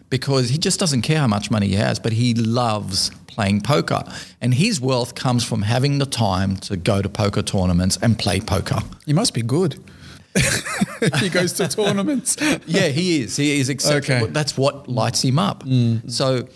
[0.10, 4.04] because he just doesn't care how much money he has, but he loves playing poker,
[4.42, 8.40] and his wealth comes from having the time to go to poker tournaments and play
[8.42, 8.80] poker.
[9.06, 9.80] You must be good.
[11.20, 12.38] he goes to tournaments.
[12.66, 13.38] yeah, he is.
[13.38, 14.24] He is exceptional.
[14.24, 14.32] Okay.
[14.32, 15.64] That's what lights him up.
[16.08, 16.48] So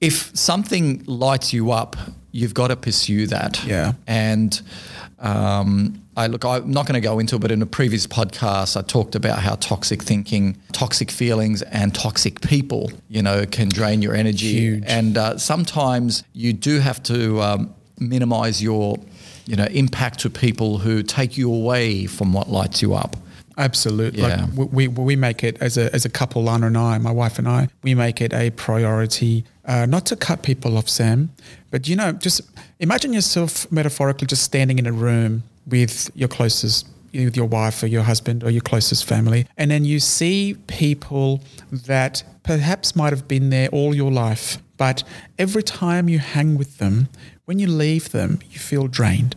[0.00, 1.96] if something lights you up,
[2.30, 3.64] you've got to pursue that.
[3.64, 3.92] Yeah.
[4.06, 4.60] And
[5.18, 8.76] um, I look, I'm not going to go into it, but in a previous podcast,
[8.76, 14.02] I talked about how toxic thinking, toxic feelings, and toxic people, you know, can drain
[14.02, 14.58] your energy.
[14.58, 14.84] Huge.
[14.86, 18.96] And uh, sometimes you do have to um, minimize your,
[19.46, 23.16] you know, impact to people who take you away from what lights you up.
[23.56, 24.20] Absolutely.
[24.20, 24.46] Yeah.
[24.56, 27.38] Like we, we make it as a as a couple, Lana and I, my wife
[27.38, 31.30] and I, we make it a priority uh, not to cut people off, Sam,
[31.70, 32.40] but you know, just
[32.80, 37.86] imagine yourself metaphorically just standing in a room with your closest with your wife or
[37.86, 43.28] your husband or your closest family, and then you see people that perhaps might have
[43.28, 45.04] been there all your life, but
[45.38, 47.08] every time you hang with them,
[47.44, 49.36] when you leave them, you feel drained.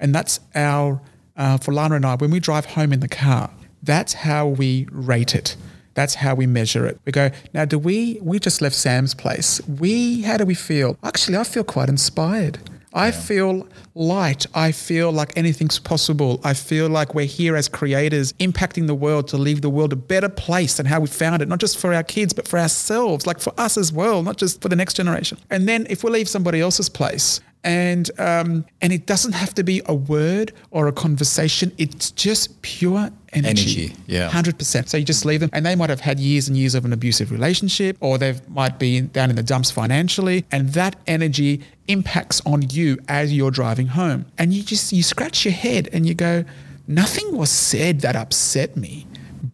[0.00, 1.00] And that's our,
[1.36, 3.50] uh, for Lana and I, when we drive home in the car,
[3.82, 5.56] that's how we rate it.
[5.94, 7.00] That's how we measure it.
[7.06, 9.60] We go, now, do we, we just left Sam's place.
[9.66, 10.98] We, how do we feel?
[11.02, 12.58] Actually, I feel quite inspired.
[12.96, 14.46] I feel light.
[14.54, 16.40] I feel like anything's possible.
[16.42, 19.96] I feel like we're here as creators, impacting the world to leave the world a
[19.96, 23.26] better place than how we found it, not just for our kids, but for ourselves,
[23.26, 25.36] like for us as well, not just for the next generation.
[25.50, 29.64] And then if we leave somebody else's place, and um, and it doesn't have to
[29.64, 31.72] be a word or a conversation.
[31.76, 33.88] It's just pure energy.
[33.88, 34.28] Energy, yeah.
[34.30, 34.88] hundred percent.
[34.88, 36.92] So you just leave them, and they might have had years and years of an
[36.92, 42.40] abusive relationship, or they might be down in the dumps financially, and that energy impacts
[42.46, 46.14] on you as you're driving home, and you just you scratch your head and you
[46.14, 46.44] go,
[46.86, 49.08] nothing was said that upset me,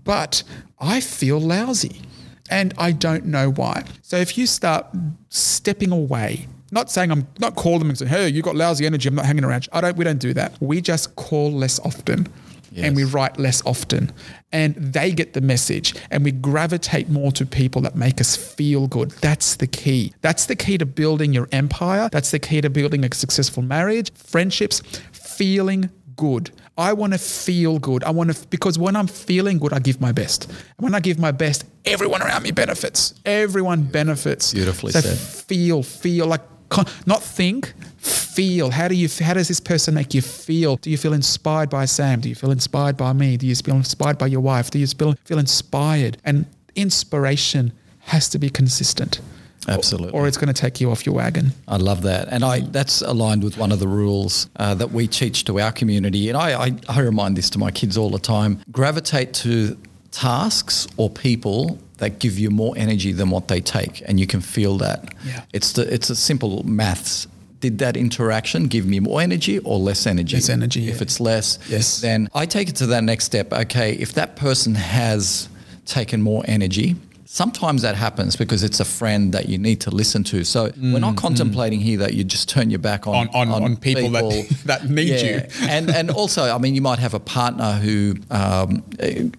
[0.05, 0.43] but
[0.79, 2.03] I feel lousy
[2.51, 3.85] and I don't know why.
[4.03, 4.87] So if you start
[5.31, 9.09] stepping away, not saying I'm not call them and say, "Hey, you got lousy energy.
[9.09, 9.97] I'm not hanging around." I don't.
[9.97, 10.55] We don't do that.
[10.61, 12.29] We just call less often,
[12.77, 14.13] and we write less often,
[14.53, 18.87] and they get the message, and we gravitate more to people that make us feel
[18.89, 19.11] good.
[19.21, 20.15] That's the key.
[20.23, 22.09] That's the key to building your empire.
[22.11, 24.81] That's the key to building a successful marriage, friendships,
[25.13, 26.51] feeling good.
[26.79, 28.03] I want to feel good.
[28.05, 30.47] I want to because when I'm feeling good, I give my best.
[30.47, 33.15] And when I give my best, everyone around me benefits.
[33.27, 34.55] Everyone benefits.
[34.55, 35.19] Beautifully so said.
[35.19, 36.41] Feel, feel like
[36.73, 37.75] con- not think.
[37.99, 38.71] Feel.
[38.71, 39.09] How do you?
[39.21, 40.77] How does this person make you feel?
[40.77, 42.21] Do you feel inspired by Sam?
[42.21, 43.37] Do you feel inspired by me?
[43.37, 44.71] Do you feel inspired by your wife?
[44.71, 46.17] Do you feel feel inspired?
[46.25, 49.21] And inspiration has to be consistent.
[49.69, 50.19] Absolutely.
[50.19, 51.53] Or it's going to take you off your wagon.
[51.69, 55.07] I love that, and I that's aligned with one of the rules uh, that we
[55.07, 56.29] teach to our community.
[56.29, 59.77] And I, I I remind this to my kids all the time: gravitate to
[60.11, 64.41] tasks or people that give you more energy than what they take, and you can
[64.41, 65.15] feel that.
[65.25, 65.45] Yeah.
[65.53, 67.29] It's the it's a simple maths.
[67.61, 70.35] Did that interaction give me more energy or less energy?
[70.37, 71.03] Less energy, If yeah.
[71.03, 72.01] it's less, Yes.
[72.01, 73.53] then I take it to that next step.
[73.53, 75.49] Okay, if that person has
[75.87, 76.97] taken more energy,
[77.37, 80.45] sometimes that happens because it's a friend that you need to listen to.
[80.45, 83.63] So we're not contemplating here that you just turn your back on Mm, On- on-
[83.65, 85.41] on people that- that need you.
[85.63, 88.83] and and also, I mean, you might have a partner who, um,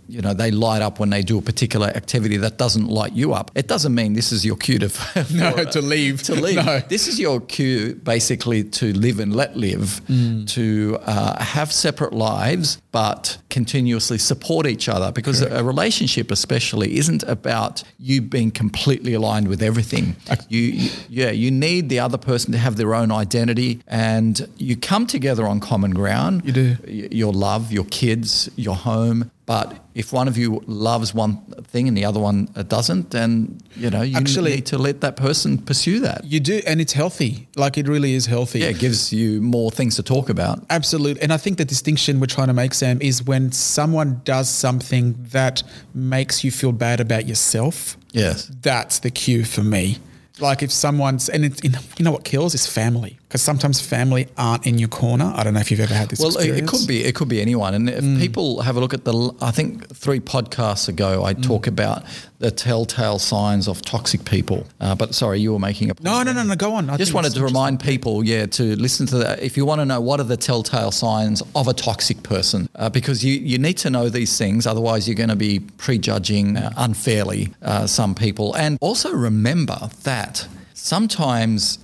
[0.08, 3.34] you know, they light up when they do a particular activity that doesn't light you
[3.34, 3.52] up.
[3.54, 4.88] It doesn't mean this is your cue to
[5.32, 6.24] No, for- to leave.
[6.24, 6.66] To leave.
[6.66, 6.80] No.
[6.90, 10.48] This is your cue, basically, to live and let live, Mm.
[10.56, 15.12] to uh, have separate lives, but continuously support each other.
[15.12, 20.16] Because a, a relationship, especially, isn't about you being completely aligned with everything.
[20.50, 24.76] You, you, yeah, you need the other person to have their own identity, and you
[24.76, 26.44] come together on common ground.
[26.46, 26.78] You do.
[26.88, 29.32] Your love, your kids, your home.
[29.46, 31.36] But if one of you loves one
[31.68, 35.18] thing and the other one doesn't, then you know you Actually- need to let that
[35.18, 36.24] person pursue that.
[36.24, 37.48] You do, and it's healthy.
[37.58, 38.60] Like it really is healthy.
[38.60, 40.64] Yeah, it gives you more things to talk about.
[40.70, 41.22] Absolutely.
[41.22, 45.16] And I think the distinction we're trying to make, Sam, is when someone does something
[45.32, 45.62] that
[45.94, 47.98] makes you feel bad about yourself.
[48.14, 48.50] Yes.
[48.62, 49.98] That's the cue for me.
[50.40, 53.20] Like if someone's, and it, you know what kills is family.
[53.34, 55.34] Because sometimes family aren't in your corner.
[55.36, 56.72] I don't know if you've ever had this Well, it, experience.
[56.72, 59.34] it could be it could be anyone, and if people have a look at the,
[59.42, 62.04] I think three podcasts ago I talk about
[62.38, 64.68] the telltale signs of toxic people.
[64.80, 66.04] Uh, but sorry, you were making a point.
[66.04, 66.56] No, no, no, no.
[66.56, 66.92] Go on.
[66.92, 69.42] I Just wanted to remind people, yeah, to listen to that.
[69.42, 72.92] If you want to know what are the telltale signs of a toxic person, uh,
[72.92, 76.72] because you, you need to know these things, otherwise you're going to be prejudging uh,
[76.78, 78.54] unfairly uh, some people.
[78.56, 81.80] And also remember that sometimes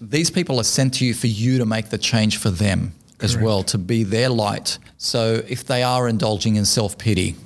[0.00, 3.36] these people are sent to you for you to make the change for them as
[3.36, 4.78] well, to be their light.
[4.98, 7.36] So if they are indulging in self pity,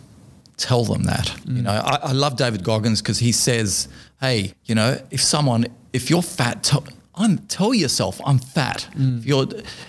[0.57, 1.35] tell them that.
[1.47, 1.63] You mm.
[1.63, 3.89] know, I, I love David Goggins because he says,
[4.21, 6.85] "Hey, you know, if someone, if you're fat, tell,
[7.15, 8.89] I'm, tell yourself I'm fat.
[8.95, 9.19] Mm.
[9.21, 9.47] If you're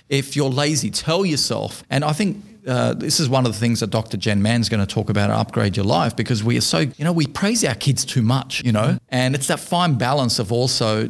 [0.10, 2.46] if you're lazy, tell yourself." And I think.
[2.68, 4.18] Uh, this is one of the things that Dr.
[4.18, 7.12] Jen Mann's going to talk about Upgrade Your Life because we are so, you know,
[7.12, 9.00] we praise our kids too much, you know, mm.
[9.10, 11.10] and it's that fine balance of also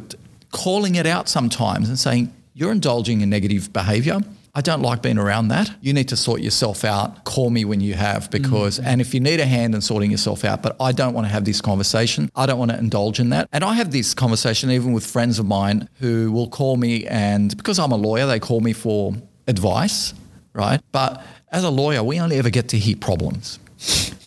[0.52, 4.20] calling it out sometimes and saying, you're indulging in negative behavior.
[4.54, 5.70] I don't like being around that.
[5.80, 7.24] You need to sort yourself out.
[7.24, 8.84] Call me when you have, because, mm.
[8.84, 11.32] and if you need a hand in sorting yourself out, but I don't want to
[11.32, 12.30] have this conversation.
[12.36, 13.48] I don't want to indulge in that.
[13.50, 17.56] And I have this conversation even with friends of mine who will call me, and
[17.56, 19.14] because I'm a lawyer, they call me for
[19.48, 20.12] advice,
[20.52, 20.82] right?
[20.92, 23.58] But as a lawyer, we only ever get to hear problems.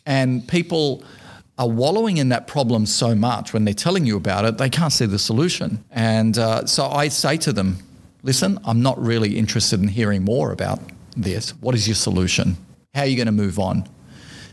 [0.07, 1.03] And people
[1.57, 4.91] are wallowing in that problem so much when they're telling you about it, they can't
[4.91, 5.83] see the solution.
[5.91, 7.77] And uh, so I say to them,
[8.23, 10.79] listen, I'm not really interested in hearing more about
[11.15, 11.51] this.
[11.61, 12.57] What is your solution?
[12.93, 13.87] How are you going to move on?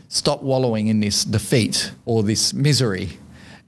[0.07, 3.17] Stop wallowing in this defeat or this misery.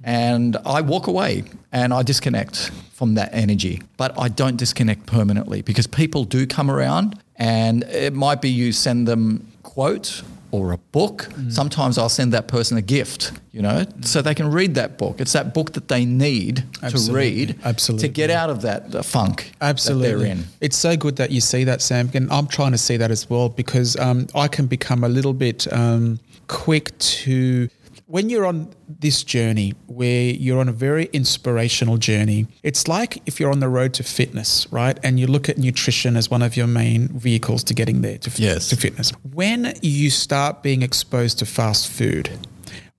[0.04, 3.82] And I walk away and I disconnect from that energy.
[3.98, 8.72] But I don't disconnect permanently because people do come around and it might be you
[8.72, 10.22] send them quote
[10.52, 11.30] or a book.
[11.50, 15.20] Sometimes I'll send that person a gift, you know, so they can read that book.
[15.20, 18.08] It's that book that they need to read Absolutely.
[18.08, 20.08] to get out of that the funk Absolutely.
[20.08, 20.44] that they're in.
[20.62, 22.10] It's so good that you see that, Sam.
[22.14, 25.34] And I'm trying to see that as well because um, I can become a little
[25.34, 27.70] bit um, quick to.
[28.08, 33.40] When you're on this journey where you're on a very inspirational journey, it's like if
[33.40, 35.00] you're on the road to fitness, right?
[35.04, 38.32] And you look at nutrition as one of your main vehicles to getting there to,
[38.40, 38.70] Yes.
[38.70, 39.12] to fitness.
[39.34, 42.30] When you start being exposed to fast food,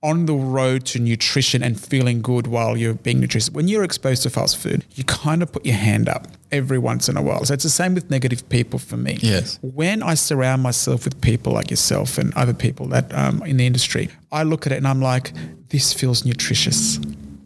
[0.06, 3.50] on the road to nutrition and feeling good while you're being nutritious.
[3.50, 7.08] When you're exposed to fast food, you kind of put your hand up every once
[7.08, 7.44] in a while.
[7.44, 9.18] So it's the same with negative people for me.
[9.20, 9.58] Yes.
[9.62, 13.66] When I surround myself with people like yourself and other people that um, in the
[13.66, 15.32] industry, I look at it and I'm like,
[15.70, 17.00] this feels nutritious.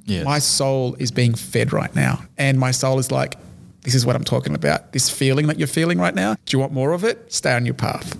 [0.04, 0.26] Yes.
[0.26, 2.22] My soul is being fed right now.
[2.36, 3.36] And my soul is like,
[3.84, 4.92] this is what I'm talking about.
[4.92, 6.36] This feeling that you're feeling right now.
[6.44, 7.32] Do you want more of it?
[7.32, 8.18] Stay on your path.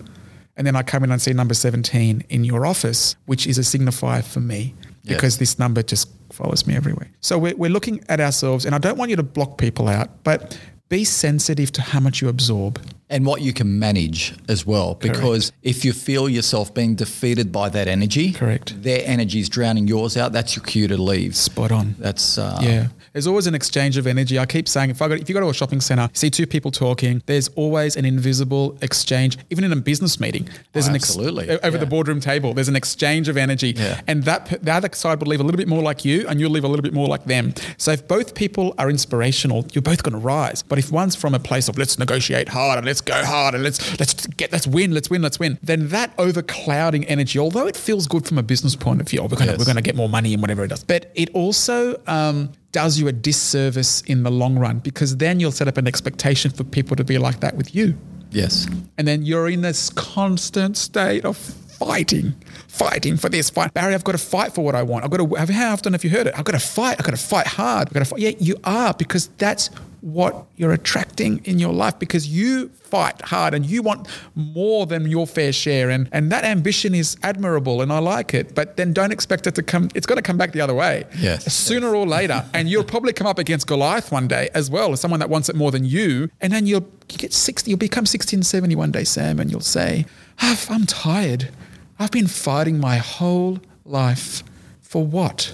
[0.61, 3.63] And then I come in and see number 17 in your office, which is a
[3.63, 5.15] signifier for me Yeah.
[5.15, 7.09] because this number just follows me everywhere.
[7.23, 10.23] So we're, we're looking at ourselves, and I don't want you to block people out,
[10.23, 10.59] but
[10.91, 12.79] be sensitive to how much you absorb.
[13.09, 14.97] and what you can manage as well.
[14.97, 18.83] Because if you feel yourself being defeated by that energy, Correct.
[18.83, 20.33] their energy is drowning yours out.
[20.33, 21.35] That's your cue to leave.
[21.37, 21.95] Spot on.
[21.99, 22.89] That's uh, Yeah.
[23.13, 24.39] There's always an exchange of energy.
[24.39, 26.47] I keep saying if I go, if you go to a shopping center, see two
[26.47, 29.37] people talking, there's always an invisible exchange.
[29.51, 31.51] Even in a business meeting, there's Oh, an ex- absolutely.
[31.63, 32.55] over the boardroom table.
[32.55, 34.01] There's an exchange of energy, Yeah.
[34.07, 36.53] and that the other side will leave a little bit more like you, and you'll
[36.53, 37.53] leave a little bit more like them.
[37.79, 40.63] So if both people are inspirational, you're both going to rise.
[40.63, 43.65] But if one's from a place of let's negotiate hard and let's go hard and
[43.65, 47.77] let's let's get let's win, let's win, let's win, then that overclouding energy, although it
[47.77, 49.59] feels good from a business point of view, we're gonna Yes.
[49.59, 53.09] we're gonna get more money and whatever it does, but it also um, does you
[53.09, 56.97] a disservice in the long run because then you'll set up an expectation for people
[56.97, 57.97] to be like that with you.
[58.31, 58.67] yes.
[58.97, 62.35] And then you're in this constant state of fighting,
[62.69, 63.73] fighting for this fight.
[63.73, 65.05] Barry, I've got to fight for what I want.
[65.05, 66.35] I've got to, have, how often have you heard it?
[66.37, 66.97] I've got to fight.
[66.99, 67.89] I've got to fight hard.
[67.89, 68.21] I've got to fight.
[68.21, 73.55] Yeah, you are because that's what you're attracting in your life because you fight hard
[73.55, 75.91] and you want more than your fair share.
[75.91, 78.55] And, and that ambition is admirable and I like it.
[78.55, 81.05] But then don't expect it to come, it's going to come back the other way.
[81.19, 81.53] Yes.
[81.53, 82.45] Sooner or later.
[82.55, 85.49] and you'll probably come up against Goliath one day as well as someone that wants
[85.49, 86.31] it more than you.
[86.41, 89.61] And then you'll you get 60, you'll become 16, 70 one day, Sam, and you'll
[89.61, 90.07] say,
[90.41, 91.51] "Ah, I'm tired.
[91.99, 94.43] I've been fighting my whole life.
[94.81, 95.53] For what?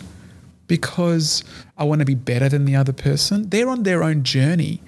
[0.66, 1.44] Because
[1.76, 3.50] I want to be better than the other person.
[3.50, 4.82] They're on their own journey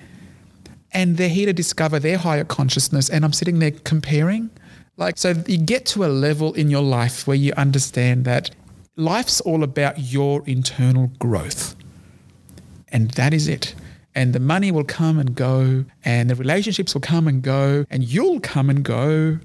[0.92, 3.08] and they're here to discover their higher consciousness.
[3.08, 4.50] And I'm sitting there comparing.
[4.96, 8.50] Like, so you get to a level in your life where you understand that
[8.96, 11.76] life's all about your internal growth.
[12.88, 13.74] And that is it.
[14.14, 18.02] And the money will come and go, and the relationships will come and go, and
[18.02, 19.38] you'll come and go.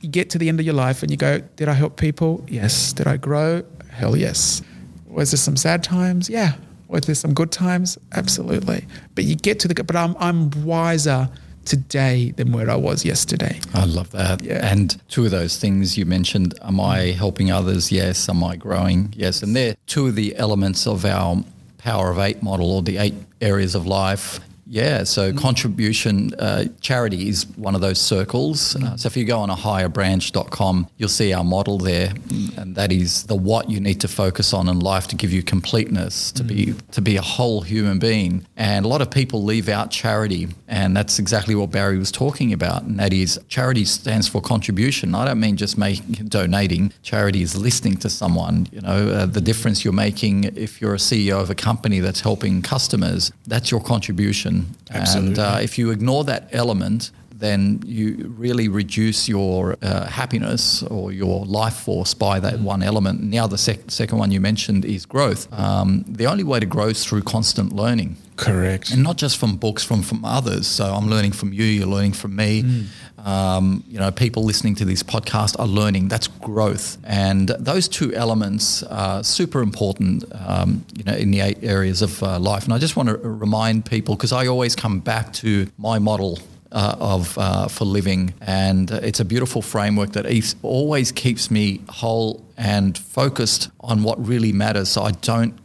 [0.00, 2.44] You get to the end of your life and you go, Did I help people?
[2.48, 2.92] Yes.
[2.92, 3.62] Did I grow?
[3.90, 4.62] Hell yes.
[5.08, 6.28] Was there some sad times?
[6.28, 6.52] Yeah.
[6.88, 7.98] Was there some good times?
[8.12, 8.86] Absolutely.
[9.14, 11.28] But you get to the but I'm I'm wiser
[11.64, 13.60] today than where I was yesterday.
[13.74, 14.42] I love that.
[14.42, 14.66] Yeah.
[14.66, 17.92] And two of those things you mentioned, am I helping others?
[17.92, 18.28] Yes.
[18.28, 19.12] Am I growing?
[19.16, 19.42] Yes.
[19.42, 21.44] And they're two of the elements of our
[21.76, 24.40] power of eight model or the eight areas of life.
[24.70, 25.38] Yeah, so Mm.
[25.38, 28.74] contribution, uh, charity is one of those circles.
[28.74, 28.84] Mm.
[28.84, 32.12] Uh, so if you go on a higherbranch.com, you'll see our model there,
[32.56, 35.42] and that is the what you need to focus on in life to give you
[35.42, 36.74] completeness, to be Mm.
[36.92, 38.44] to be a whole human being.
[38.56, 42.52] And a lot of people leave out charity, and that's exactly what Barry was talking
[42.52, 42.82] about.
[42.82, 45.14] And that is charity stands for contribution.
[45.14, 46.92] I don't mean just making donating.
[47.02, 48.66] Charity is listening to someone.
[48.72, 52.20] You know, uh, the difference you're making if you're a CEO of a company that's
[52.20, 53.32] helping customers.
[53.46, 54.57] That's your contribution.
[54.90, 55.42] And Absolutely.
[55.42, 61.44] uh, if you ignore that element, then you really reduce your uh, happiness or your
[61.46, 63.22] life force by that one element.
[63.22, 65.46] Now, the sec- second one you mentioned is growth.
[65.52, 68.16] Um, the only way to grow is through constant learning.
[68.36, 68.90] Correct.
[68.90, 70.66] And not just from books, from from others.
[70.66, 71.64] So I'm learning from you.
[71.64, 72.86] You're learning from me.
[73.24, 76.08] Um, you know, people listening to this podcast are learning.
[76.08, 80.24] That's growth, and those two elements are super important.
[80.32, 82.64] Um, you know, in the eight areas of uh, life.
[82.64, 86.38] And I just want to remind people because I always come back to my model.
[86.70, 90.26] Uh, of uh, for living, and it's a beautiful framework that
[90.62, 94.90] always keeps me whole and focused on what really matters.
[94.90, 95.58] So I don't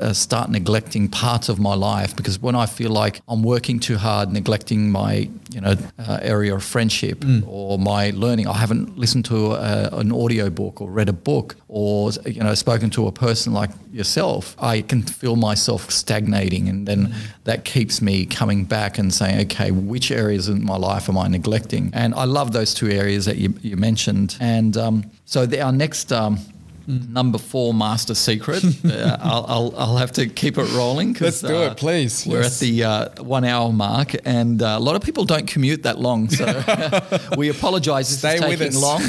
[0.00, 3.96] uh, start neglecting parts of my life because when I feel like I'm working too
[3.96, 9.24] hard, neglecting my you know uh, area of friendship or my learning, I haven't listened
[9.26, 13.12] to a, an audio book or read a book or you know spoken to a
[13.12, 14.56] person like yourself.
[14.58, 17.14] I can feel myself stagnating, and then
[17.44, 21.28] that keeps me coming back and saying, okay, which areas in my life am I
[21.28, 21.90] neglecting?
[21.92, 24.36] And I love those two areas that you, you mentioned.
[24.40, 26.12] And um, so the, our next.
[26.12, 26.38] Um,
[26.86, 28.64] Number four, master secret.
[28.84, 31.14] uh, I'll, I'll, I'll have to keep it rolling.
[31.20, 32.24] Let's do it, please.
[32.26, 32.62] We're Yes.
[32.62, 35.98] at the uh, one hour mark, and uh, a lot of people don't commute that
[35.98, 36.28] long.
[36.30, 36.44] So
[37.36, 39.02] we apologize if Stay it's with taking long.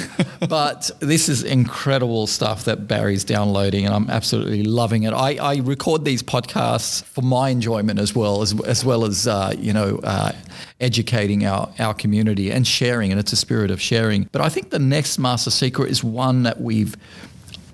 [0.50, 5.14] But this is incredible stuff that Barry's downloading, and I'm absolutely loving it.
[5.14, 9.54] I, I record these podcasts for my enjoyment as well, as, as well as, uh,
[9.58, 10.32] you know, uh,
[10.80, 14.30] educating our, our community and sharing, and it's a spirit of sharing.
[14.32, 16.96] But I think the next master secret is one that we've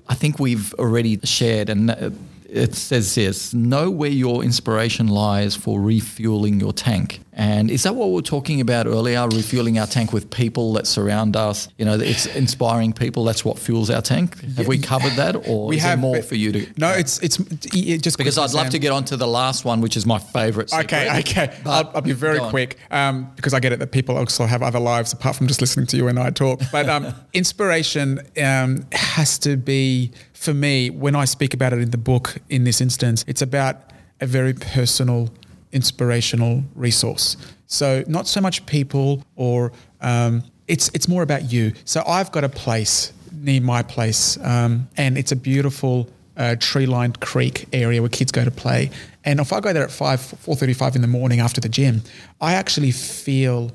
[0.08, 2.10] I think we've already shared, and uh,
[2.48, 7.20] it says this know where your inspiration lies for refueling your tank.
[7.36, 9.26] And is that what we were talking about earlier?
[9.28, 11.68] Refueling our tank with people that surround us.
[11.78, 13.24] You know, it's inspiring people.
[13.24, 14.40] That's what fuels our tank.
[14.56, 16.66] Have we covered that, or We is have there more for you to?
[16.76, 17.38] No, it's it's
[17.74, 18.70] it just because I'd love Sam.
[18.70, 20.72] to get on to the last one, which is my favorite.
[20.72, 21.56] Okay, okay.
[21.66, 24.80] I'll, I'll be very quick um, because I get it that people also have other
[24.80, 26.60] lives apart from just listening to you and I talk.
[26.70, 31.90] But um, inspiration um, has to be, for me, when I speak about it in
[31.90, 33.76] the book in this instance, it's about
[34.20, 35.32] a very personal,
[35.74, 37.36] inspirational resource.
[37.66, 41.72] So not so much people or um, it's it's more about you.
[41.84, 47.18] So I've got a place near my place, um, and it's a beautiful uh, tree-lined
[47.20, 48.90] creek area where kids go to play.
[49.24, 52.02] And if I go there at five, four thirty-five in the morning after the gym,
[52.40, 53.70] I actually feel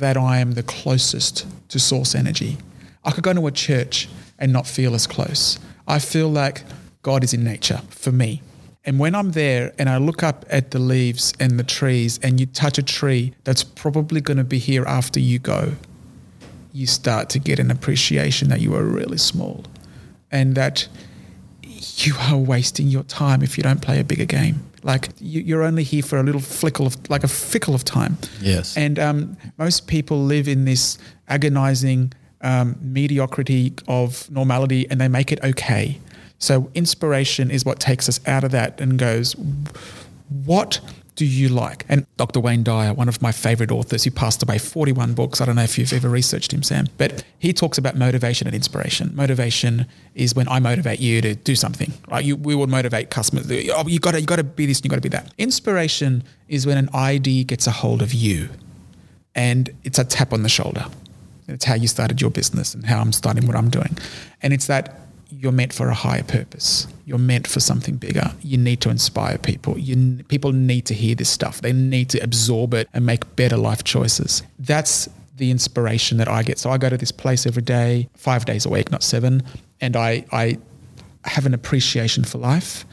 [0.00, 2.56] that I am the closest to source energy.
[3.04, 4.08] I could go to a church
[4.38, 5.58] and not feel as close.
[5.86, 6.62] I feel like
[7.02, 8.40] God is in nature for me.
[8.86, 12.38] And when I'm there and I look up at the leaves and the trees and
[12.38, 15.72] you touch a tree that's probably going to be here after you go,
[16.72, 19.64] you start to get an appreciation that you are really small
[20.30, 20.86] and that
[21.96, 24.62] you are wasting your time if you don't play a bigger game.
[24.84, 28.18] Like you, you're only here for a little flickle of, like a fickle of time.
[28.40, 28.76] Yes.
[28.76, 35.32] And um, most people live in this agonizing um, mediocrity of normality and they make
[35.32, 35.98] it okay.
[36.38, 39.34] So inspiration is what takes us out of that and goes,
[40.28, 40.80] what
[41.14, 41.86] do you like?
[41.88, 42.40] And Dr.
[42.40, 45.40] Wayne Dyer, one of my favorite authors, he passed away 41 books.
[45.40, 48.54] I don't know if you've ever researched him, Sam, but he talks about motivation and
[48.54, 49.16] inspiration.
[49.16, 52.22] Motivation is when I motivate you to do something, right?
[52.22, 53.50] You, we would motivate customers.
[53.50, 55.32] Oh, you gotta, you gotta be this, you gotta be that.
[55.38, 58.50] Inspiration is when an idea gets a hold of you
[59.34, 60.84] and it's a tap on the shoulder.
[61.48, 63.96] It's how you started your business and how I'm starting what I'm doing.
[64.42, 65.00] And it's that
[65.30, 66.86] you're meant for a higher purpose.
[67.04, 68.32] You're meant for something bigger.
[68.42, 69.78] You need to inspire people.
[69.78, 71.60] You people need to hear this stuff.
[71.60, 74.42] They need to absorb it and make better life choices.
[74.58, 76.58] That's the inspiration that I get.
[76.58, 79.42] So I go to this place every day, five days a week, not seven,
[79.80, 80.58] and I I
[81.24, 82.84] have an appreciation for life.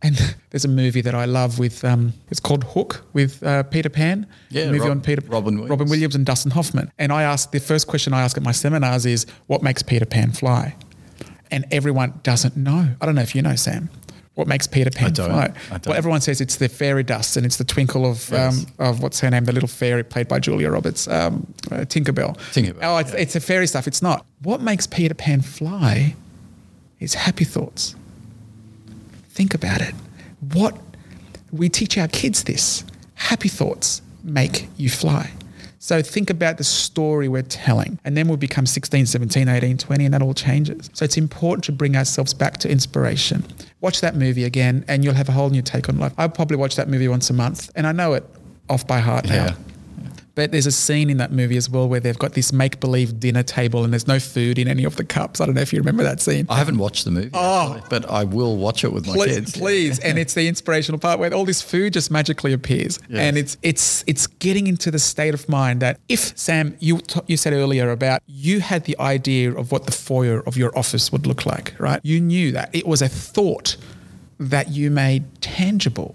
[0.00, 0.16] And
[0.50, 4.26] there's a movie that I love with um, it's called Hook with uh, Peter Pan.
[4.50, 5.70] Yeah, movie Rob- on Peter Robin Williams.
[5.70, 6.92] Robin Williams and Dustin Hoffman.
[6.98, 10.06] And I ask the first question I ask at my seminars is, "What makes Peter
[10.06, 10.76] Pan fly?"
[11.50, 12.88] And everyone doesn't know.
[13.00, 13.88] I don't know if you know, Sam.
[14.34, 15.30] What makes Peter Pan don't.
[15.30, 15.52] fly?
[15.68, 15.86] I don't.
[15.88, 18.64] Well, everyone says it's the fairy dust and it's the twinkle of Yes.
[18.78, 22.36] um, of what's her name, the little fairy played by Julia Roberts, um, uh, Tinkerbell.
[22.52, 23.18] Tinkerbell, Oh, it's, yeah.
[23.18, 23.88] it's a fairy stuff.
[23.88, 24.24] It's not.
[24.42, 26.14] What makes Peter Pan fly
[27.00, 27.96] is happy thoughts.
[29.30, 29.94] Think about it.
[30.52, 30.78] What
[31.50, 32.84] we teach our kids this
[33.14, 35.32] happy thoughts make you fly.
[35.80, 40.04] So think about the story we're telling, and then we'll become 16, 17, 18, 20,
[40.04, 40.90] and that all changes.
[40.92, 43.44] So it's important to bring ourselves back to inspiration.
[43.80, 46.12] Watch that movie again, and you'll have a whole new take on life.
[46.18, 48.24] I'll probably watch that movie once a month, and I know it
[48.68, 49.54] off by heart now.
[50.38, 53.18] But there's a scene in that movie as well where they've got this make believe
[53.18, 55.40] dinner table and there's no food in any of the cups.
[55.40, 56.46] I don't know if you remember that scene.
[56.48, 57.72] I haven't watched the movie, Oh.
[57.74, 59.56] actually, but I will watch it with my please, kids.
[59.56, 59.98] please.
[59.98, 63.18] and it's the inspirational part where all this food just magically appears, Yes.
[63.18, 67.18] and it's it's it's getting into the state of mind that if Sam, you t-
[67.26, 71.10] you said earlier about you had the idea of what the foyer of your office
[71.10, 71.98] would look like, right?
[72.04, 73.76] You knew that it was a thought
[74.38, 76.14] that you made tangible.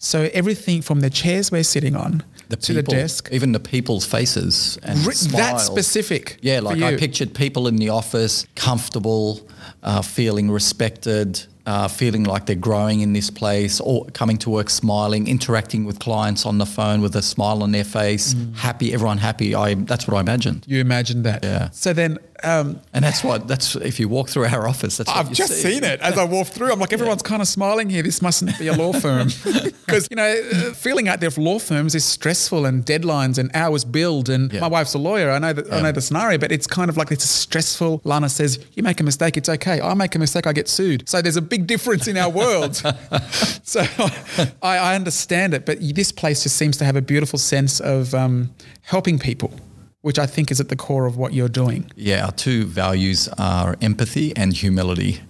[0.00, 4.04] So everything from the chairs we're sitting on The to the desk, even the people's
[4.06, 5.32] faces and smiles.
[5.32, 6.38] that specific.
[6.42, 9.40] Yeah, like I pictured people in the office, comfortable,
[9.82, 14.68] uh, feeling respected, uh, feeling like they're growing in this place, or coming to work
[14.68, 18.54] smiling, interacting with clients on the phone with a smile on their face, Mm.
[18.56, 19.54] happy, everyone happy.
[19.54, 21.42] I that's what I imagined, You imagined that.
[21.42, 21.70] Yeah.
[21.72, 25.16] So then, um, and that's what that's if you walk through our office, that's what
[25.16, 25.72] I've just see.
[25.72, 26.72] seen it as I walk through.
[26.72, 28.02] I'm like, everyone's kind of smiling here.
[28.02, 29.28] This mustn't be a law firm.
[29.84, 33.50] Because, you know, uh, feeling out there for law firms is stressful and deadlines and
[33.54, 34.30] hours billed.
[34.30, 34.60] And Yeah.
[34.60, 35.30] my wife's a lawyer.
[35.30, 38.00] I know that I know the scenario, but it's kind of like it's stressful.
[38.02, 39.80] Lana says, you make a mistake, it's okay.
[39.82, 41.06] I make a mistake, I get sued.
[41.08, 42.76] So there's a big difference in our world.
[43.62, 43.82] so
[44.62, 45.66] I, I understand it.
[45.66, 49.52] But this place just seems to have a beautiful sense of um, helping people,
[50.04, 51.90] which I think is at the core of what you're doing.
[51.96, 55.20] Yeah, our two values are empathy and humility.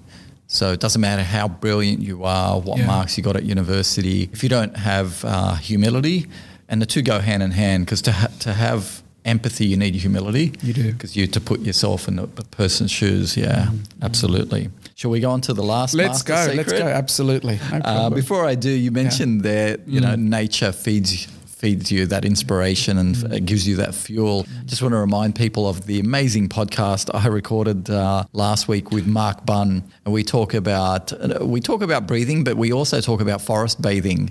[0.49, 2.87] So it doesn't matter how brilliant you are, what Yeah.
[2.87, 6.27] marks you got at university, if you don't have uh, humility,
[6.68, 9.95] and the two go hand in hand because to, ha- to have empathy, you need
[9.95, 10.53] humility.
[10.61, 10.93] You do.
[10.93, 13.37] Because you to put yourself in a a person's shoes.
[13.37, 13.70] Yeah,
[14.03, 14.70] absolutely.
[14.97, 16.07] Shall we go on to the last one?
[16.07, 16.37] Let's go.
[16.37, 16.57] secret?
[16.57, 16.87] Let's go.
[17.03, 17.57] Absolutely.
[17.70, 18.11] No Uh.
[18.11, 18.14] Mm.
[18.14, 21.29] before I do, you mentioned that you know nature feeds
[21.65, 23.47] feeds you that inspiration and Mm.
[23.47, 24.47] gives you that fuel.
[24.67, 29.07] Just want to remind people of the amazing podcast I recorded uh, last week with
[29.07, 29.71] Mark Bunn,
[30.05, 33.81] and we talk about uh, we talk about breathing, but we also talk about forest
[33.81, 34.23] bathing,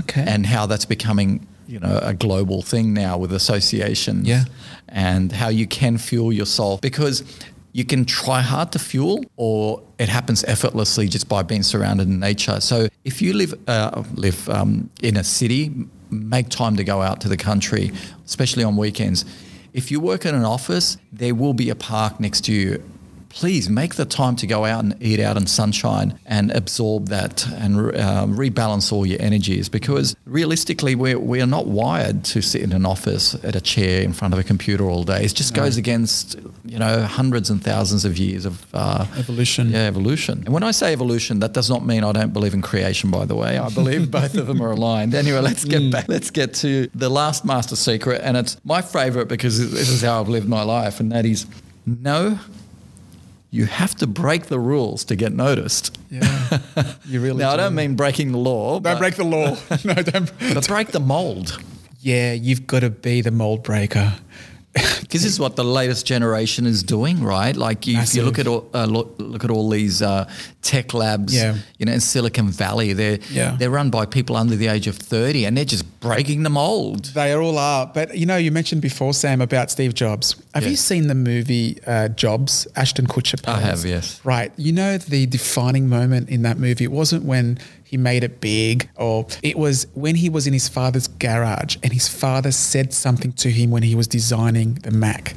[0.00, 0.24] Okay.
[0.32, 1.30] and how that's becoming
[1.68, 4.44] you know a global thing now with associations, Yeah.
[4.88, 7.22] and how you can fuel yourself because
[7.72, 12.18] you can try hard to fuel or it happens effortlessly just by being surrounded in
[12.18, 12.58] nature.
[12.60, 15.62] So if you live uh, live um, in a city,
[16.10, 17.92] make time to go out to the country,
[18.26, 19.24] especially on weekends.
[19.72, 22.82] If you work in an office, there will be a park next to you.
[23.30, 27.46] Please make the time to go out and eat out in sunshine and absorb that
[27.46, 32.60] and uh, rebalance all your energies because realistically, we're, we are not wired to sit
[32.60, 35.24] in an office at a chair in front of a computer all day.
[35.24, 39.70] It just goes against, you know, hundreds and thousands of years of uh, Evolution.
[39.70, 40.42] Yeah, evolution.
[40.44, 43.24] And when I say evolution, that does not mean I don't believe in creation, by
[43.24, 43.58] the way.
[43.58, 45.14] I believe both of them are aligned.
[45.14, 46.08] Anyway, let's get back.
[46.08, 48.20] Let's get to the last master secret.
[48.24, 51.00] And it's my favorite because this is how I've lived my life.
[51.00, 51.46] And that is
[51.86, 52.38] no,
[53.50, 55.98] you have to break the rules to get noticed.
[56.10, 56.58] Yeah.
[57.04, 57.62] You really Now, I do.
[57.62, 59.56] don't mean breaking the law, Don't break the law.
[59.84, 60.30] no, don't.
[60.54, 61.60] but break the mold.
[62.00, 64.14] Yeah, you've got to be the mold breaker.
[65.00, 67.56] Because this is what the latest generation is doing, right?
[67.56, 70.30] Like you, if you look at all, uh, look, look at all these uh,
[70.62, 71.56] tech labs, Yeah.
[71.78, 73.56] you know, in Silicon Valley, they're Yeah.
[73.58, 77.06] they're run by people under the age of thirty, and they're just breaking the mold.
[77.06, 77.90] They all are.
[77.92, 80.36] But you know, you mentioned before, Sam, about Steve Jobs.
[80.54, 82.68] Have you seen the movie uh, Jobs?
[82.76, 83.40] Ashton Kutcher.
[83.48, 83.64] I plays?
[83.64, 84.20] have, yes.
[84.22, 84.52] Right.
[84.56, 86.84] You know the defining moment in that movie.
[86.84, 87.58] It wasn't when
[87.90, 91.92] he made it big, or it was when he was in his father's garage and
[91.92, 95.34] his father said something to him when he was designing the Mac,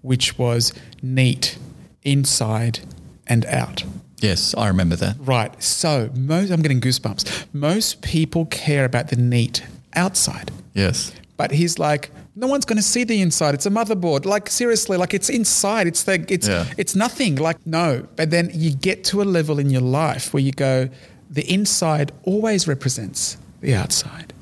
[0.00, 0.72] which was
[1.02, 1.58] neat
[2.02, 2.80] inside
[3.26, 3.84] and out.
[4.20, 5.16] Yes, I remember that.
[5.20, 5.62] Right.
[5.62, 7.46] So most I'm getting goosebumps.
[7.52, 9.62] Most people care about the neat
[9.94, 10.50] outside.
[10.74, 13.54] Yes, But he's like, no one's going to see the inside.
[13.54, 14.24] It's a motherboard.
[14.24, 15.86] Like seriously, like it's inside.
[15.86, 16.64] It's the it's Yeah.
[16.76, 17.36] it's nothing.
[17.36, 18.06] Like no.
[18.16, 20.88] But then you get to a level in your life where you go,
[21.30, 24.32] the inside always represents the outside,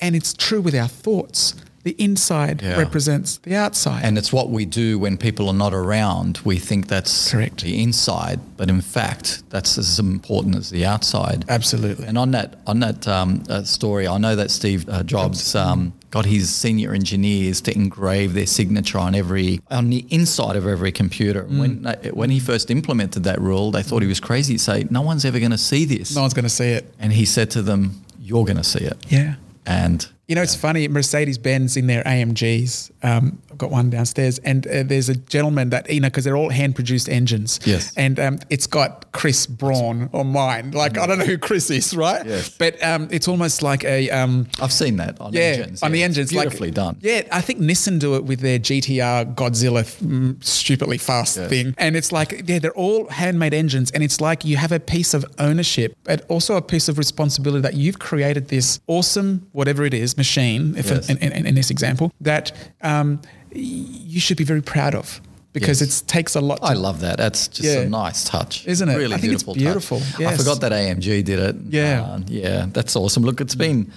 [0.00, 1.54] and it's true with our thoughts.
[1.82, 2.78] The inside Yeah.
[2.78, 4.04] represents the outside.
[4.06, 6.38] and it's what we do when people are not around.
[6.42, 7.60] We think that's Correct.
[7.62, 11.44] the inside, but in fact, that's as important as the outside.
[11.46, 12.06] Absolutely.
[12.06, 15.92] And on that on that um, uh, story, I know that Steve uh, Jobs um,
[16.14, 20.92] got his senior engineers to engrave their signature on every on the inside of every
[20.92, 21.42] computer.
[21.42, 21.58] Mm.
[21.58, 24.56] When uh, when he first implemented that rule, they thought he was crazy.
[24.56, 26.14] Say, no one's ever going to see this.
[26.14, 26.94] No one's going to see it.
[27.00, 29.34] And he said to them, "You're going to see it." Yeah.
[29.66, 30.88] And You know, it's funny.
[30.88, 32.90] Mercedes Benz in their AMGs.
[33.02, 36.36] Um, I've got one downstairs, and uh, there's a gentleman that you know because they're
[36.36, 37.60] all hand produced engines.
[37.64, 37.92] Yes.
[37.96, 40.70] And um, it's got Chris Braun on mine.
[40.70, 42.24] Like I don't know who Chris is, right?
[42.24, 42.48] Yes.
[42.48, 45.82] But um, it's almost like a um, I've seen that on yeah engines.
[45.82, 46.04] on the yeah.
[46.06, 46.30] Engines.
[46.30, 46.96] beautifully like, done.
[47.00, 51.96] Yeah, I think Nissan do it with their GTR Godzilla mm, stupidly fast thing, and
[51.96, 55.26] it's like yeah, they're all handmade engines, and it's like you have a piece of
[55.38, 60.13] ownership, but also a piece of responsibility that you've created this awesome whatever it is
[60.16, 60.74] machine.
[60.76, 61.08] If Yes.
[61.08, 62.52] in, in, in this example, that
[62.82, 63.20] um,
[63.52, 65.20] you should be very proud of
[65.52, 66.00] because Yes.
[66.02, 66.58] it takes a lot.
[66.62, 67.16] I love that.
[67.16, 67.82] That's just Yeah.
[67.82, 68.96] a nice touch, Isn't it?
[68.96, 70.00] Really I think it's beautiful.
[70.00, 70.16] touch.
[70.16, 71.56] beautiful, I forgot that AMG did it.
[71.70, 72.02] Yeah.
[72.02, 73.22] Uh, yeah, that's awesome.
[73.22, 73.90] Look, it's been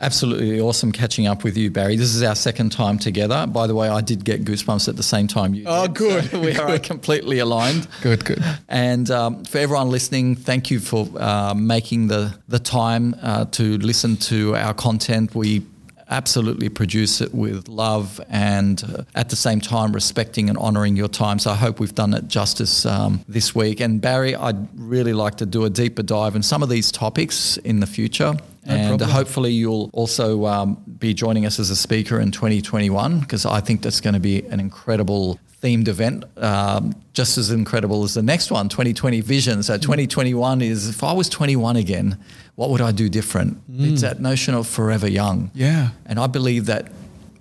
[0.00, 1.96] absolutely awesome catching up with you, Barry.
[1.96, 3.46] This is our second time together.
[3.46, 5.64] By the way, I did get goosebumps at the same time you.
[5.66, 7.86] Oh, did, good, so we are completely aligned.
[8.02, 8.42] Good, good.
[8.68, 13.78] And um, for everyone listening, thank you for uh, making the the time uh, to
[13.78, 15.34] listen to our content.
[15.34, 15.62] We
[16.10, 21.08] absolutely produce it with love and uh, at the same time respecting and honoring your
[21.08, 21.38] time.
[21.38, 23.80] So I hope we've done it justice um, this week.
[23.80, 27.56] And Barry, I'd really like to do a deeper dive in some of these topics
[27.58, 28.34] in the future.
[28.64, 29.10] And problem.
[29.10, 33.82] hopefully you'll also um, be joining us as a speaker in 2021 because I think
[33.82, 38.50] that's going to be an incredible themed event, um, just as incredible as the next
[38.50, 39.62] one, 2020 Vision.
[39.62, 42.18] So 2021 is if I was 21 again,
[42.54, 43.58] what would I do different?
[43.72, 45.50] It's that notion of forever young.
[45.54, 45.90] Yeah.
[46.06, 46.90] And I believe that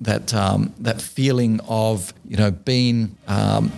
[0.02, 3.72] that um, that feeling of you know being um,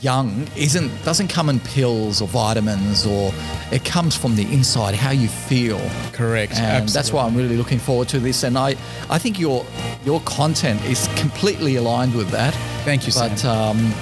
[0.00, 3.32] young isn't doesn't come in pills or vitamins or
[3.70, 5.78] it comes from the inside how you feel
[6.12, 6.54] Correct.
[6.54, 8.76] and that's why I'm really looking forward to this and I
[9.10, 9.66] I think your
[10.04, 13.76] your content is completely aligned with that Thank you, but Sam.
[13.76, 13.92] um,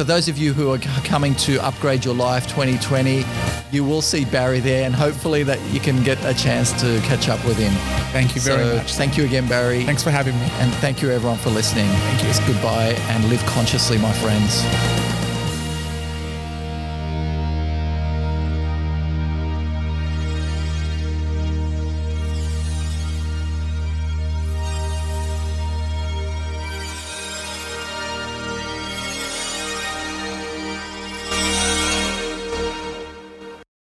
[0.00, 3.22] for those of you who are coming to upgrade your life 2020
[3.70, 7.28] you will see Barry there and hopefully that you can get a chance to catch
[7.28, 7.70] up with him
[8.10, 8.94] Thank you very So much.
[8.94, 10.48] thank you again Barry Thanks for having me.
[10.60, 11.86] and thank you everyone for listening.
[11.86, 12.30] Thank you.
[12.30, 15.19] It's goodbye and live consciously, my friends.